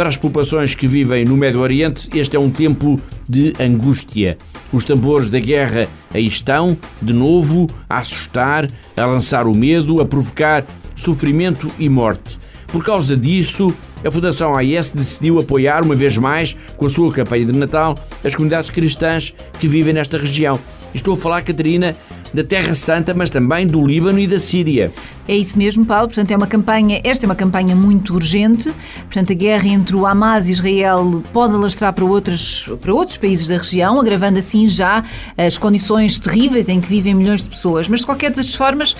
Para 0.00 0.08
as 0.08 0.16
populações 0.16 0.74
que 0.74 0.88
vivem 0.88 1.26
no 1.26 1.36
Médio 1.36 1.60
Oriente, 1.60 2.08
este 2.14 2.34
é 2.34 2.40
um 2.40 2.48
tempo 2.50 2.98
de 3.28 3.52
angústia. 3.60 4.38
Os 4.72 4.86
tambores 4.86 5.28
da 5.28 5.38
guerra 5.38 5.86
aí 6.14 6.26
estão, 6.26 6.74
de 7.02 7.12
novo, 7.12 7.66
a 7.86 7.98
assustar, 7.98 8.66
a 8.96 9.04
lançar 9.04 9.46
o 9.46 9.54
medo, 9.54 10.00
a 10.00 10.06
provocar 10.06 10.64
sofrimento 10.96 11.70
e 11.78 11.86
morte. 11.86 12.38
Por 12.68 12.82
causa 12.82 13.14
disso, 13.14 13.74
a 14.02 14.10
Fundação 14.10 14.56
AIS 14.56 14.88
decidiu 14.88 15.38
apoiar, 15.38 15.84
uma 15.84 15.94
vez 15.94 16.16
mais, 16.16 16.56
com 16.78 16.86
a 16.86 16.90
sua 16.90 17.12
campanha 17.12 17.44
de 17.44 17.52
Natal, 17.52 17.94
as 18.24 18.34
comunidades 18.34 18.70
cristãs 18.70 19.34
que 19.58 19.68
vivem 19.68 19.92
nesta 19.92 20.16
região. 20.16 20.58
Estou 20.94 21.12
a 21.12 21.16
falar, 21.18 21.42
Catarina, 21.42 21.94
da 22.32 22.42
Terra 22.42 22.74
Santa, 22.74 23.12
mas 23.12 23.28
também 23.28 23.66
do 23.66 23.86
Líbano 23.86 24.18
e 24.18 24.26
da 24.26 24.38
Síria. 24.38 24.92
É 25.30 25.36
isso 25.36 25.56
mesmo, 25.56 25.86
Paulo. 25.86 26.08
Portanto, 26.08 26.32
é 26.32 26.36
uma 26.36 26.48
campanha, 26.48 27.00
esta 27.04 27.24
é 27.24 27.26
uma 27.28 27.36
campanha 27.36 27.76
muito 27.76 28.14
urgente. 28.14 28.68
Portanto, 29.04 29.30
a 29.30 29.34
guerra 29.36 29.68
entre 29.68 29.94
o 29.94 30.04
Hamas 30.04 30.48
e 30.48 30.50
Israel 30.50 31.22
pode 31.32 31.54
alastrar 31.54 31.92
para 31.92 32.04
outros, 32.04 32.68
para 32.80 32.92
outros 32.92 33.16
países 33.16 33.46
da 33.46 33.56
região, 33.56 34.00
agravando 34.00 34.40
assim 34.40 34.66
já 34.66 35.04
as 35.38 35.56
condições 35.56 36.18
terríveis 36.18 36.68
em 36.68 36.80
que 36.80 36.88
vivem 36.88 37.14
milhões 37.14 37.44
de 37.44 37.48
pessoas. 37.48 37.86
Mas, 37.86 38.00
de 38.00 38.06
qualquer 38.06 38.32
das 38.32 38.52
formas, 38.52 38.96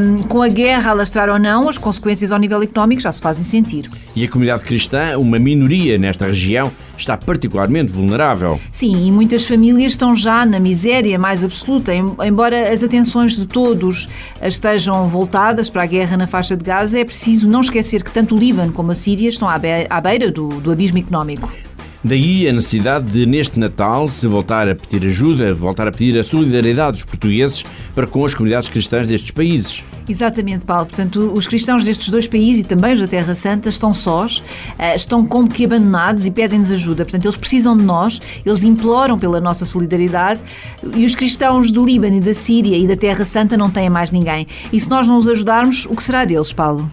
um, 0.00 0.22
com 0.22 0.40
a 0.40 0.48
guerra 0.48 0.88
a 0.88 0.92
alastrar 0.92 1.28
ou 1.28 1.38
não, 1.38 1.68
as 1.68 1.76
consequências 1.76 2.32
ao 2.32 2.38
nível 2.38 2.62
económico 2.62 3.02
já 3.02 3.12
se 3.12 3.20
fazem 3.20 3.44
sentir. 3.44 3.90
E 4.16 4.24
a 4.24 4.28
comunidade 4.30 4.64
cristã, 4.64 5.18
uma 5.18 5.38
minoria 5.38 5.98
nesta 5.98 6.28
região, 6.28 6.72
está 6.96 7.16
particularmente 7.16 7.92
vulnerável. 7.92 8.58
Sim, 8.72 9.06
e 9.06 9.12
muitas 9.12 9.46
famílias 9.46 9.92
estão 9.92 10.14
já 10.14 10.44
na 10.46 10.58
miséria 10.58 11.18
mais 11.18 11.44
absoluta, 11.44 11.92
embora 11.94 12.72
as 12.72 12.82
atenções 12.82 13.36
de 13.36 13.46
todos 13.46 14.08
estejam 14.42 15.06
voltadas 15.06 15.57
para 15.66 15.84
a 15.84 15.86
guerra 15.86 16.18
na 16.18 16.26
faixa 16.26 16.54
de 16.54 16.62
Gaza, 16.62 17.00
é 17.00 17.04
preciso 17.04 17.48
não 17.48 17.60
esquecer 17.60 18.04
que 18.04 18.12
tanto 18.12 18.34
o 18.34 18.38
Líbano 18.38 18.70
como 18.70 18.90
a 18.90 18.94
Síria 18.94 19.30
estão 19.30 19.48
à 19.48 19.58
beira 19.58 20.30
do, 20.30 20.48
do 20.60 20.70
abismo 20.70 20.98
económico. 20.98 21.50
Daí 22.02 22.48
a 22.48 22.52
necessidade 22.52 23.10
de, 23.10 23.26
neste 23.26 23.58
Natal, 23.58 24.08
se 24.08 24.26
voltar 24.26 24.68
a 24.68 24.74
pedir 24.74 25.06
ajuda, 25.08 25.52
voltar 25.52 25.88
a 25.88 25.90
pedir 25.90 26.16
a 26.16 26.22
solidariedade 26.22 26.92
dos 26.92 27.04
portugueses 27.04 27.64
para 27.92 28.06
com 28.06 28.24
as 28.24 28.34
comunidades 28.34 28.68
cristãs 28.68 29.06
destes 29.06 29.32
países. 29.32 29.84
Exatamente, 30.08 30.64
Paulo. 30.64 30.86
Portanto, 30.86 31.32
os 31.34 31.46
cristãos 31.46 31.84
destes 31.84 32.08
dois 32.08 32.26
países 32.26 32.62
e 32.62 32.64
também 32.64 32.94
os 32.94 33.00
da 33.00 33.08
Terra 33.08 33.34
Santa 33.34 33.68
estão 33.68 33.92
sós, 33.92 34.42
eh, 34.78 34.94
estão 34.94 35.26
como 35.26 35.50
que 35.50 35.64
abandonados 35.64 36.24
e 36.24 36.30
pedem-nos 36.30 36.70
ajuda. 36.70 37.04
Portanto, 37.04 37.24
eles 37.24 37.36
precisam 37.36 37.76
de 37.76 37.82
nós, 37.82 38.20
eles 38.46 38.62
imploram 38.62 39.18
pela 39.18 39.40
nossa 39.40 39.66
solidariedade 39.66 40.40
e 40.94 41.04
os 41.04 41.14
cristãos 41.14 41.70
do 41.70 41.84
Líbano 41.84 42.16
e 42.16 42.20
da 42.20 42.32
Síria 42.32 42.76
e 42.76 42.86
da 42.86 42.96
Terra 42.96 43.24
Santa 43.24 43.56
não 43.56 43.70
têm 43.70 43.90
mais 43.90 44.10
ninguém. 44.10 44.46
E 44.72 44.80
se 44.80 44.88
nós 44.88 45.06
não 45.06 45.18
os 45.18 45.26
ajudarmos, 45.26 45.84
o 45.86 45.96
que 45.96 46.02
será 46.02 46.24
deles, 46.24 46.52
Paulo? 46.52 46.88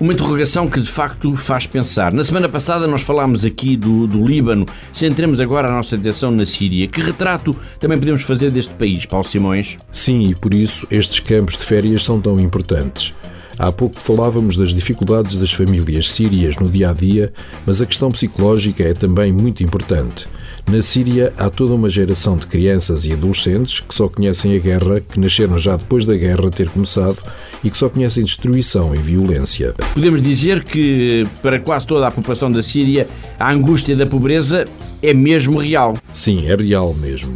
Uma 0.00 0.14
interrogação 0.14 0.66
que 0.66 0.80
de 0.80 0.90
facto 0.90 1.36
faz 1.36 1.66
pensar. 1.66 2.10
Na 2.10 2.24
semana 2.24 2.48
passada 2.48 2.86
nós 2.86 3.02
falámos 3.02 3.44
aqui 3.44 3.76
do, 3.76 4.06
do 4.06 4.26
Líbano, 4.26 4.64
centremos 4.94 5.38
agora 5.40 5.68
a 5.68 5.70
nossa 5.70 5.94
atenção 5.94 6.30
na 6.30 6.46
Síria. 6.46 6.88
Que 6.88 7.02
retrato 7.02 7.54
também 7.78 7.98
podemos 7.98 8.22
fazer 8.22 8.50
deste 8.50 8.72
país, 8.72 9.04
Paulo 9.04 9.26
Simões? 9.26 9.76
Sim, 9.92 10.30
e 10.30 10.34
por 10.34 10.54
isso 10.54 10.86
estes 10.90 11.20
campos 11.20 11.54
de 11.54 11.64
férias 11.64 12.02
são 12.02 12.18
tão 12.18 12.40
importantes. 12.40 13.12
Há 13.58 13.70
pouco 13.70 14.00
falávamos 14.00 14.56
das 14.56 14.72
dificuldades 14.72 15.36
das 15.36 15.52
famílias 15.52 16.10
sírias 16.10 16.56
no 16.56 16.66
dia 16.66 16.88
a 16.88 16.92
dia, 16.94 17.30
mas 17.66 17.82
a 17.82 17.84
questão 17.84 18.10
psicológica 18.10 18.82
é 18.82 18.94
também 18.94 19.30
muito 19.30 19.62
importante. 19.62 20.26
Na 20.70 20.80
Síria 20.80 21.32
há 21.36 21.50
toda 21.50 21.74
uma 21.74 21.88
geração 21.88 22.36
de 22.36 22.46
crianças 22.46 23.04
e 23.04 23.12
adolescentes 23.12 23.80
que 23.80 23.92
só 23.92 24.08
conhecem 24.08 24.54
a 24.54 24.58
guerra, 24.60 25.00
que 25.00 25.18
nasceram 25.18 25.58
já 25.58 25.74
depois 25.74 26.04
da 26.04 26.14
guerra 26.14 26.48
ter 26.48 26.70
começado 26.70 27.18
e 27.64 27.68
que 27.68 27.76
só 27.76 27.88
conhecem 27.88 28.22
destruição 28.22 28.94
e 28.94 28.98
violência. 28.98 29.74
Podemos 29.92 30.22
dizer 30.22 30.62
que 30.62 31.26
para 31.42 31.58
quase 31.58 31.88
toda 31.88 32.06
a 32.06 32.10
população 32.12 32.52
da 32.52 32.62
Síria 32.62 33.08
a 33.36 33.50
angústia 33.50 33.96
da 33.96 34.06
pobreza 34.06 34.68
é 35.02 35.12
mesmo 35.12 35.58
real. 35.58 35.96
Sim, 36.12 36.46
é 36.46 36.54
real 36.54 36.94
mesmo. 36.94 37.34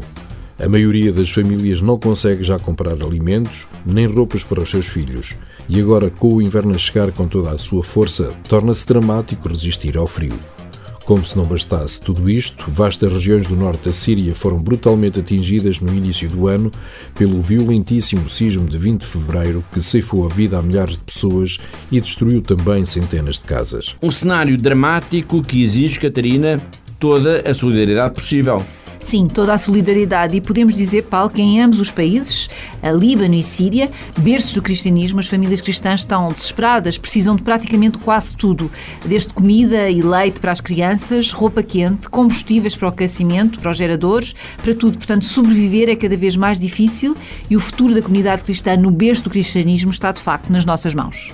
A 0.56 0.68
maioria 0.68 1.12
das 1.12 1.28
famílias 1.28 1.80
não 1.80 1.98
consegue 1.98 2.44
já 2.44 2.56
comprar 2.56 2.92
alimentos 2.92 3.66
nem 3.84 4.06
roupas 4.06 4.44
para 4.44 4.62
os 4.62 4.70
seus 4.70 4.86
filhos, 4.86 5.34
e 5.68 5.80
agora, 5.80 6.08
com 6.08 6.34
o 6.34 6.40
inverno 6.40 6.72
a 6.72 6.78
chegar 6.78 7.10
com 7.10 7.26
toda 7.26 7.50
a 7.50 7.58
sua 7.58 7.82
força, 7.82 8.32
torna-se 8.48 8.86
dramático 8.86 9.48
resistir 9.48 9.98
ao 9.98 10.06
frio. 10.06 10.38
Como 11.04 11.22
se 11.22 11.36
não 11.36 11.44
bastasse 11.44 12.00
tudo 12.00 12.30
isto, 12.30 12.64
vastas 12.70 13.12
regiões 13.12 13.46
do 13.46 13.54
norte 13.54 13.84
da 13.84 13.92
Síria 13.92 14.34
foram 14.34 14.56
brutalmente 14.56 15.20
atingidas 15.20 15.78
no 15.78 15.94
início 15.94 16.30
do 16.30 16.48
ano 16.48 16.70
pelo 17.14 17.42
violentíssimo 17.42 18.26
sismo 18.26 18.66
de 18.66 18.78
20 18.78 19.02
de 19.02 19.06
fevereiro 19.06 19.62
que 19.70 19.82
ceifou 19.82 20.24
a 20.24 20.30
vida 20.30 20.58
a 20.58 20.62
milhares 20.62 20.96
de 20.96 21.04
pessoas 21.04 21.58
e 21.92 22.00
destruiu 22.00 22.40
também 22.40 22.86
centenas 22.86 23.34
de 23.34 23.42
casas. 23.42 23.94
Um 24.02 24.10
cenário 24.10 24.56
dramático 24.56 25.42
que 25.42 25.62
exige, 25.62 26.00
Catarina, 26.00 26.58
toda 26.98 27.42
a 27.48 27.52
solidariedade 27.52 28.14
possível. 28.14 28.64
Sim, 29.04 29.28
toda 29.28 29.52
a 29.52 29.58
solidariedade. 29.58 30.34
E 30.34 30.40
podemos 30.40 30.74
dizer, 30.74 31.02
Paulo, 31.04 31.28
que 31.28 31.42
em 31.42 31.60
ambos 31.60 31.78
os 31.78 31.90
países, 31.90 32.48
a 32.82 32.90
Líbano 32.90 33.34
e 33.34 33.42
Síria, 33.42 33.90
berços 34.18 34.54
do 34.54 34.62
cristianismo, 34.62 35.20
as 35.20 35.26
famílias 35.26 35.60
cristãs 35.60 36.00
estão 36.00 36.32
desesperadas, 36.32 36.96
precisam 36.96 37.36
de 37.36 37.42
praticamente 37.42 37.98
quase 37.98 38.34
tudo, 38.34 38.70
desde 39.04 39.32
comida 39.34 39.90
e 39.90 40.00
leite 40.00 40.40
para 40.40 40.52
as 40.52 40.60
crianças, 40.60 41.32
roupa 41.32 41.62
quente, 41.62 42.08
combustíveis 42.08 42.74
para 42.74 42.86
o 42.86 42.88
aquecimento, 42.88 43.60
para 43.60 43.70
os 43.70 43.76
geradores, 43.76 44.34
para 44.62 44.74
tudo. 44.74 44.96
Portanto, 44.96 45.26
sobreviver 45.26 45.90
é 45.90 45.96
cada 45.96 46.16
vez 46.16 46.34
mais 46.34 46.58
difícil 46.58 47.14
e 47.50 47.54
o 47.54 47.60
futuro 47.60 47.94
da 47.94 48.00
comunidade 48.00 48.42
cristã 48.42 48.74
no 48.74 48.90
berço 48.90 49.24
do 49.24 49.30
cristianismo 49.30 49.90
está 49.90 50.12
de 50.12 50.22
facto 50.22 50.50
nas 50.50 50.64
nossas 50.64 50.94
mãos. 50.94 51.30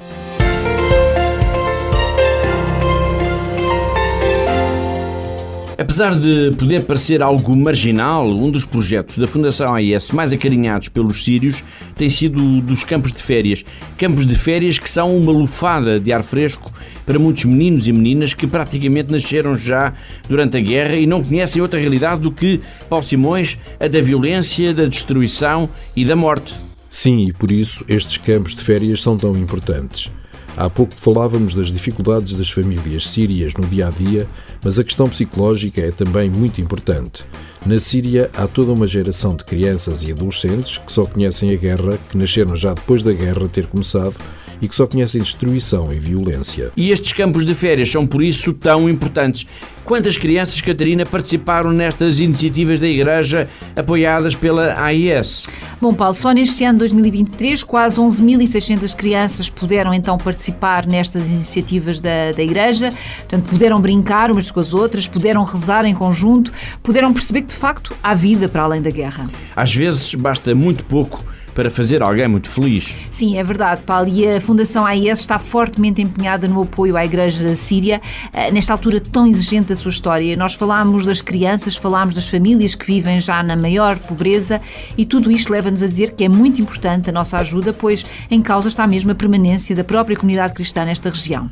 Apesar 5.80 6.14
de 6.14 6.50
poder 6.58 6.84
parecer 6.84 7.22
algo 7.22 7.56
marginal, 7.56 8.28
um 8.28 8.50
dos 8.50 8.66
projetos 8.66 9.16
da 9.16 9.26
Fundação 9.26 9.74
AIS 9.74 10.10
mais 10.12 10.30
acarinhados 10.30 10.90
pelos 10.90 11.24
sírios 11.24 11.64
tem 11.96 12.10
sido 12.10 12.60
dos 12.60 12.84
campos 12.84 13.14
de 13.14 13.22
férias. 13.22 13.64
Campos 13.96 14.26
de 14.26 14.34
férias 14.34 14.78
que 14.78 14.90
são 14.90 15.16
uma 15.16 15.32
lufada 15.32 15.98
de 15.98 16.12
ar 16.12 16.22
fresco 16.22 16.70
para 17.06 17.18
muitos 17.18 17.46
meninos 17.46 17.86
e 17.86 17.92
meninas 17.94 18.34
que 18.34 18.46
praticamente 18.46 19.10
nasceram 19.10 19.56
já 19.56 19.94
durante 20.28 20.58
a 20.58 20.60
guerra 20.60 20.96
e 20.96 21.06
não 21.06 21.24
conhecem 21.24 21.62
outra 21.62 21.80
realidade 21.80 22.20
do 22.20 22.30
que, 22.30 22.60
Paulo 22.90 23.06
Simões, 23.06 23.56
a 23.80 23.88
da 23.88 24.02
violência, 24.02 24.74
da 24.74 24.84
destruição 24.84 25.66
e 25.96 26.04
da 26.04 26.14
morte. 26.14 26.54
Sim, 26.90 27.28
e 27.28 27.32
por 27.32 27.50
isso 27.50 27.82
estes 27.88 28.18
campos 28.18 28.54
de 28.54 28.60
férias 28.60 29.00
são 29.00 29.16
tão 29.16 29.34
importantes. 29.34 30.10
Há 30.56 30.68
pouco 30.68 30.92
falávamos 30.96 31.54
das 31.54 31.68
dificuldades 31.68 32.34
das 32.34 32.50
famílias 32.50 33.08
sírias 33.08 33.54
no 33.54 33.66
dia 33.66 33.88
a 33.88 33.90
dia, 33.90 34.28
mas 34.62 34.78
a 34.78 34.84
questão 34.84 35.08
psicológica 35.08 35.80
é 35.80 35.90
também 35.90 36.28
muito 36.28 36.60
importante. 36.60 37.24
Na 37.64 37.78
Síria 37.78 38.30
há 38.34 38.46
toda 38.46 38.72
uma 38.72 38.86
geração 38.86 39.36
de 39.36 39.44
crianças 39.44 40.02
e 40.02 40.10
adolescentes 40.10 40.78
que 40.78 40.90
só 40.90 41.04
conhecem 41.04 41.52
a 41.52 41.56
guerra, 41.56 41.98
que 42.08 42.16
nasceram 42.16 42.56
já 42.56 42.72
depois 42.72 43.02
da 43.02 43.12
guerra 43.12 43.48
ter 43.48 43.66
começado 43.66 44.14
e 44.60 44.68
que 44.68 44.74
só 44.74 44.86
conhecem 44.86 45.22
destruição 45.22 45.92
e 45.92 45.98
violência. 45.98 46.70
E 46.76 46.90
estes 46.90 47.12
campos 47.12 47.44
de 47.44 47.54
férias 47.54 47.90
são 47.90 48.06
por 48.06 48.22
isso 48.22 48.52
tão 48.52 48.88
importantes. 48.88 49.46
Quantas 49.84 50.16
crianças, 50.16 50.60
Catarina, 50.60 51.04
participaram 51.04 51.72
nestas 51.72 52.20
iniciativas 52.20 52.78
da 52.78 52.86
Igreja 52.86 53.48
apoiadas 53.74 54.34
pela 54.34 54.80
AIS? 54.80 55.46
Bom, 55.80 55.94
Paulo, 55.94 56.14
só 56.14 56.30
neste 56.32 56.62
ano 56.62 56.78
2023, 56.80 57.64
quase 57.64 57.98
11.600 57.98 58.94
crianças 58.94 59.48
puderam 59.48 59.94
então 59.94 60.18
participar 60.18 60.86
nestas 60.86 61.28
iniciativas 61.28 61.98
da, 62.00 62.32
da 62.36 62.42
Igreja. 62.42 62.92
Portanto, 63.20 63.48
puderam 63.48 63.80
brincar 63.80 64.30
umas 64.30 64.50
com 64.50 64.60
as 64.60 64.74
outras, 64.74 65.08
puderam 65.08 65.42
rezar 65.42 65.86
em 65.86 65.94
conjunto, 65.94 66.52
puderam 66.82 67.12
perceber 67.14 67.42
que 67.42 67.49
de 67.50 67.56
facto 67.56 67.94
há 68.02 68.14
vida 68.14 68.48
para 68.48 68.62
além 68.62 68.80
da 68.80 68.90
guerra. 68.90 69.28
Às 69.54 69.74
vezes 69.74 70.14
basta 70.14 70.54
muito 70.54 70.84
pouco 70.84 71.22
para 71.54 71.68
fazer 71.68 72.02
alguém 72.02 72.28
muito 72.28 72.48
feliz. 72.48 72.96
Sim, 73.10 73.36
é 73.36 73.42
verdade, 73.42 73.82
Paulo. 73.82 74.08
E 74.08 74.26
a 74.26 74.40
Fundação 74.40 74.86
AIS 74.86 75.18
está 75.18 75.38
fortemente 75.38 76.00
empenhada 76.00 76.46
no 76.46 76.62
apoio 76.62 76.96
à 76.96 77.04
Igreja 77.04 77.42
da 77.42 77.56
Síria, 77.56 78.00
eh, 78.32 78.50
nesta 78.52 78.72
altura 78.72 79.00
tão 79.00 79.26
exigente 79.26 79.68
da 79.68 79.76
sua 79.76 79.90
história. 79.90 80.36
Nós 80.36 80.54
falámos 80.54 81.04
das 81.04 81.20
crianças, 81.20 81.76
falámos 81.76 82.14
das 82.14 82.28
famílias 82.28 82.74
que 82.74 82.86
vivem 82.86 83.20
já 83.20 83.42
na 83.42 83.56
maior 83.56 83.98
pobreza 83.98 84.60
e 84.96 85.04
tudo 85.04 85.30
isto 85.30 85.52
leva-nos 85.52 85.82
a 85.82 85.88
dizer 85.88 86.12
que 86.12 86.24
é 86.24 86.28
muito 86.28 86.62
importante 86.62 87.10
a 87.10 87.12
nossa 87.12 87.36
ajuda, 87.38 87.72
pois 87.72 88.06
em 88.30 88.40
causa 88.40 88.68
está 88.68 88.86
mesmo 88.86 89.10
a 89.10 89.14
permanência 89.14 89.74
da 89.74 89.82
própria 89.82 90.16
comunidade 90.16 90.54
cristã 90.54 90.84
nesta 90.84 91.10
região. 91.10 91.50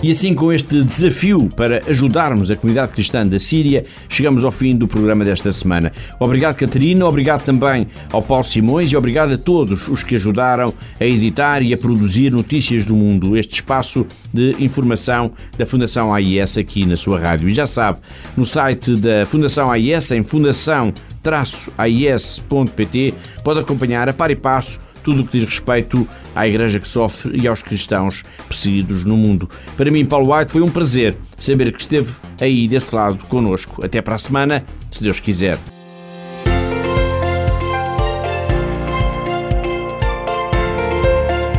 E 0.00 0.12
assim, 0.12 0.32
com 0.32 0.52
este 0.52 0.84
desafio 0.84 1.50
para 1.56 1.82
ajudarmos 1.88 2.52
a 2.52 2.56
comunidade 2.56 2.92
cristã 2.92 3.26
da 3.26 3.40
Síria, 3.40 3.84
chegamos 4.08 4.44
ao 4.44 4.52
fim 4.52 4.76
do 4.76 4.86
programa 4.86 5.24
desta 5.24 5.52
semana. 5.52 5.92
Obrigado, 6.20 6.54
Catarina, 6.54 7.04
obrigado 7.04 7.44
também 7.44 7.84
ao 8.12 8.22
Paulo 8.22 8.44
Simões 8.44 8.92
e 8.92 8.96
obrigado 8.96 9.32
a 9.32 9.38
todos 9.38 9.88
os 9.88 10.04
que 10.04 10.14
ajudaram 10.14 10.72
a 11.00 11.04
editar 11.04 11.62
e 11.62 11.74
a 11.74 11.76
produzir 11.76 12.30
Notícias 12.30 12.86
do 12.86 12.94
Mundo, 12.94 13.36
este 13.36 13.54
espaço 13.54 14.06
de 14.32 14.54
informação 14.60 15.32
da 15.58 15.66
Fundação 15.66 16.14
AIS 16.14 16.58
aqui 16.58 16.86
na 16.86 16.96
sua 16.96 17.18
rádio. 17.18 17.48
E 17.48 17.52
já 17.52 17.66
sabe, 17.66 17.98
no 18.36 18.46
site 18.46 18.94
da 18.94 19.26
Fundação 19.26 19.68
AIS, 19.68 20.12
em 20.12 20.22
fundação-ais.pt, 20.22 23.14
pode 23.42 23.58
acompanhar 23.58 24.08
a 24.08 24.12
par 24.12 24.30
e 24.30 24.36
passo 24.36 24.78
tudo 25.08 25.22
o 25.22 25.26
que 25.26 25.38
diz 25.38 25.48
respeito 25.48 26.06
à 26.34 26.46
Igreja 26.46 26.78
que 26.78 26.86
sofre 26.86 27.40
e 27.40 27.48
aos 27.48 27.62
cristãos 27.62 28.24
perseguidos 28.46 29.04
no 29.04 29.16
mundo. 29.16 29.48
Para 29.74 29.90
mim, 29.90 30.04
Paulo 30.04 30.34
White, 30.34 30.52
foi 30.52 30.60
um 30.60 30.68
prazer 30.68 31.16
saber 31.38 31.72
que 31.72 31.80
esteve 31.80 32.12
aí 32.38 32.68
desse 32.68 32.94
lado 32.94 33.24
conosco. 33.24 33.82
Até 33.82 34.02
para 34.02 34.16
a 34.16 34.18
semana, 34.18 34.66
se 34.90 35.02
Deus 35.02 35.18
quiser. 35.18 35.58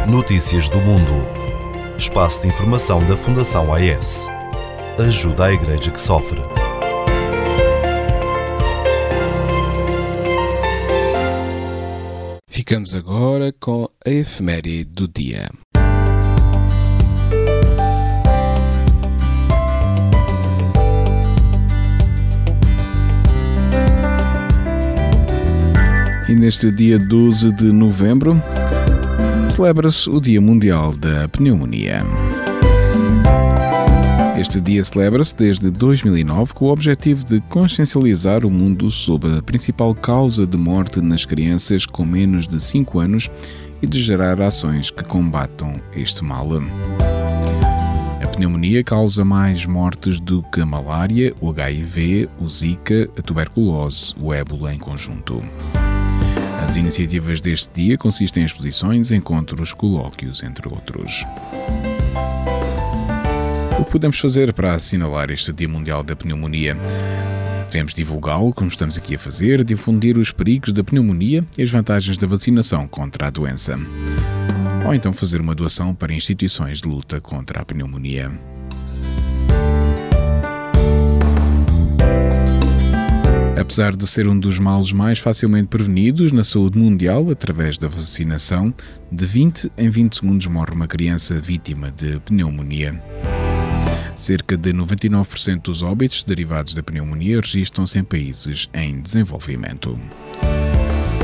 Notícias 0.08 0.70
do 0.70 0.78
Mundo. 0.78 1.12
Espaço 1.98 2.44
de 2.44 2.50
informação 2.50 3.04
da 3.08 3.18
Fundação 3.18 3.74
AES. 3.74 4.30
Ajuda 5.00 5.46
a 5.46 5.54
Igreja 5.54 5.90
que 5.90 6.00
sofre. 6.00 6.40
Ficamos 12.70 12.94
agora 12.94 13.52
com 13.60 13.90
a 14.06 14.10
efeméride 14.12 14.92
do 14.94 15.08
dia. 15.08 15.50
E 26.28 26.36
neste 26.36 26.72
dia 26.72 27.00
12 27.00 27.54
de 27.54 27.72
novembro 27.72 28.40
celebra-se 29.50 30.08
o 30.08 30.22
Dia 30.22 30.40
Mundial 30.40 30.96
da 30.96 31.28
Pneumonia. 31.28 32.04
Este 34.40 34.62
dia 34.62 34.82
celebra-se 34.82 35.36
desde 35.36 35.70
2009 35.70 36.54
com 36.54 36.68
o 36.68 36.72
objetivo 36.72 37.26
de 37.26 37.42
consciencializar 37.42 38.46
o 38.46 38.50
mundo 38.50 38.90
sobre 38.90 39.38
a 39.38 39.44
principal 39.44 39.94
causa 39.94 40.48
de 40.48 40.58
morte 40.58 41.02
nas 41.02 41.26
crianças 41.26 41.86
com 41.86 42.06
menos 42.06 42.48
de 42.48 42.58
5 42.58 43.00
anos 43.00 43.30
e 43.82 43.86
de 43.86 44.02
gerar 44.02 44.42
ações 44.42 44.90
que 44.90 45.04
combatam 45.04 45.74
este 45.94 46.24
mal. 46.24 46.48
A 48.24 48.28
pneumonia 48.28 48.82
causa 48.82 49.26
mais 49.26 49.66
mortes 49.66 50.22
do 50.22 50.42
que 50.44 50.62
a 50.62 50.66
malária, 50.66 51.36
o 51.42 51.50
HIV, 51.50 52.30
o 52.40 52.48
Zika, 52.48 53.10
a 53.18 53.22
tuberculose, 53.22 54.16
o 54.18 54.34
ébola 54.34 54.74
em 54.74 54.80
conjunto. 54.80 55.44
As 56.66 56.78
iniciativas 56.78 57.42
deste 57.42 57.70
dia 57.74 57.98
consistem 57.98 58.44
em 58.44 58.46
exposições, 58.46 59.12
encontros, 59.12 59.74
colóquios, 59.74 60.44
entre 60.44 60.66
outros. 60.70 61.26
O 63.80 63.86
que 63.86 63.92
podemos 63.92 64.20
fazer 64.20 64.52
para 64.52 64.74
assinalar 64.74 65.32
este 65.32 65.54
Dia 65.54 65.70
Mundial 65.70 66.04
da 66.04 66.14
Pneumonia? 66.14 66.76
Devemos 67.72 67.94
divulgá-lo, 67.94 68.54
como 68.54 68.68
estamos 68.68 68.98
aqui 68.98 69.16
a 69.16 69.20
fazer, 69.20 69.64
difundir 69.64 70.18
os 70.18 70.34
perigos 70.34 70.74
da 70.74 70.84
pneumonia 70.84 71.46
e 71.58 71.64
as 71.64 71.70
vantagens 71.70 72.18
da 72.18 72.28
vacinação 72.28 72.88
contra 72.88 73.28
a 73.28 73.30
doença. 73.30 73.80
Ou 74.86 74.94
então 74.94 75.14
fazer 75.14 75.40
uma 75.40 75.56
doação 75.56 75.96
para 75.96 76.14
instituições 76.14 76.82
de 76.82 76.90
luta 76.90 77.22
contra 77.22 77.62
a 77.62 77.66
pneumonia. 77.66 78.32
Apesar 83.58 83.96
de 83.96 84.08
ser 84.08 84.28
um 84.28 84.38
dos 84.38 84.60
males 84.60 84.92
mais 84.92 85.20
facilmente 85.20 85.68
prevenidos 85.68 86.34
na 86.34 86.44
saúde 86.44 86.78
mundial 86.78 87.30
através 87.30 87.78
da 87.78 87.88
vacinação, 87.88 88.74
de 89.10 89.26
20 89.26 89.72
em 89.78 89.90
20 89.90 90.16
segundos 90.18 90.48
morre 90.48 90.74
uma 90.74 90.88
criança 90.88 91.40
vítima 91.40 91.92
de 91.92 92.20
pneumonia. 92.22 93.02
Cerca 94.20 94.58
de 94.58 94.74
99% 94.74 95.62
dos 95.62 95.82
óbitos 95.82 96.26
derivados 96.26 96.74
da 96.74 96.84
pneumonia 96.84 97.40
registram-se 97.40 97.98
em 97.98 98.04
países 98.04 98.68
em 98.74 99.00
desenvolvimento. 99.00 99.98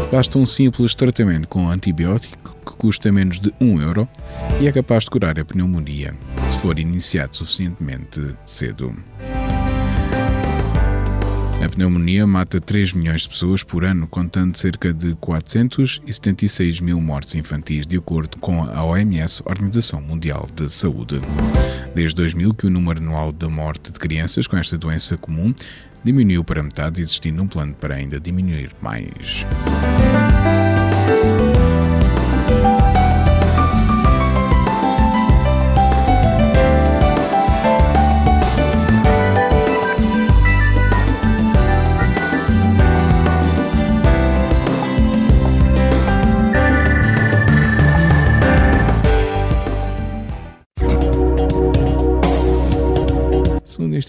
Basta 0.09 0.39
um 0.39 0.45
simples 0.45 0.95
tratamento 0.95 1.45
com 1.45 1.69
antibiótico 1.69 2.55
que 2.65 2.71
custa 2.77 3.11
menos 3.11 3.37
de 3.41 3.53
1 3.59 3.81
euro 3.81 4.07
e 4.61 4.67
é 4.69 4.71
capaz 4.71 5.03
de 5.03 5.09
curar 5.09 5.37
a 5.37 5.43
pneumonia, 5.43 6.15
se 6.47 6.57
for 6.59 6.79
iniciado 6.79 7.35
suficientemente 7.35 8.33
cedo. 8.45 8.95
A 11.65 11.69
pneumonia 11.69 12.27
mata 12.27 12.61
3 12.61 12.93
milhões 12.93 13.21
de 13.21 13.29
pessoas 13.29 13.63
por 13.63 13.83
ano, 13.83 14.05
contando 14.05 14.55
cerca 14.55 14.93
de 14.93 15.15
476 15.15 16.79
mil 16.79 17.01
mortes 17.01 17.33
infantis, 17.33 17.87
de 17.87 17.97
acordo 17.97 18.37
com 18.37 18.63
a 18.63 18.85
OMS, 18.85 19.41
Organização 19.43 19.99
Mundial 19.99 20.47
de 20.53 20.71
Saúde. 20.71 21.19
Desde 21.95 22.15
2000 22.17 22.53
que 22.53 22.67
o 22.67 22.69
número 22.69 22.99
anual 22.99 23.31
de 23.31 23.47
morte 23.47 23.91
de 23.91 23.97
crianças 23.97 24.45
com 24.45 24.55
esta 24.55 24.77
doença 24.77 25.17
comum 25.17 25.55
diminuiu 26.03 26.43
para 26.43 26.61
metade, 26.61 27.01
existindo 27.01 27.41
um 27.41 27.47
plano 27.47 27.73
para 27.73 27.95
ainda 27.95 28.19
diminuir 28.19 28.69
mais. 28.79 29.43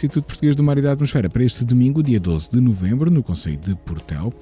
Instituto 0.06 0.26
Português 0.26 0.54
do 0.54 0.62
Mar 0.62 0.78
e 0.78 0.82
da 0.82 0.92
Atmosfera 0.92 1.28
para 1.28 1.42
este 1.42 1.64
domingo, 1.64 2.02
dia 2.02 2.20
12 2.20 2.52
de 2.52 2.60
novembro, 2.60 3.10
no 3.10 3.22
Conselho 3.22 3.58
de 3.58 3.74
Portel. 3.74 4.32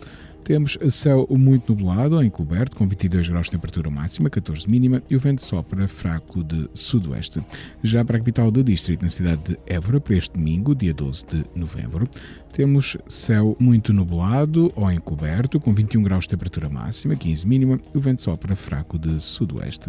Temos 0.45 0.77
céu 0.91 1.27
muito 1.31 1.75
nublado, 1.75 2.23
encoberto, 2.23 2.77
com 2.77 2.87
22 2.87 3.29
graus 3.29 3.47
de 3.47 3.53
temperatura 3.53 3.89
máxima, 3.89 4.29
14 4.29 4.71
mínima, 4.71 5.03
e 5.09 5.17
o 5.17 5.19
vento 5.19 5.43
sopra 5.43 5.89
fraco 5.89 6.45
de 6.45 6.69
sudoeste. 6.75 7.41
Já 7.83 8.05
para 8.05 8.17
a 8.17 8.21
capital 8.21 8.51
do 8.51 8.63
distrito, 8.63 9.01
na 9.03 9.09
cidade 9.09 9.41
de 9.43 9.59
Évora, 9.67 9.99
para 9.99 10.15
este 10.15 10.37
domingo, 10.37 10.75
dia 10.75 10.93
12 10.93 11.25
de 11.25 11.45
novembro, 11.57 12.07
temos 12.53 12.99
céu 13.09 13.57
muito 13.59 13.91
nublado 13.91 14.71
ou 14.77 14.93
encoberto, 14.93 15.59
com 15.59 15.73
21 15.73 16.03
graus 16.03 16.25
de 16.25 16.31
temperatura 16.31 16.69
máxima, 16.69 17.17
15 17.17 17.47
mínima, 17.47 17.81
e 17.95 17.97
o 17.97 18.01
vento 18.01 18.21
sopra 18.21 18.55
fraco 18.55 18.99
de 18.99 19.19
sudoeste. 19.23 19.89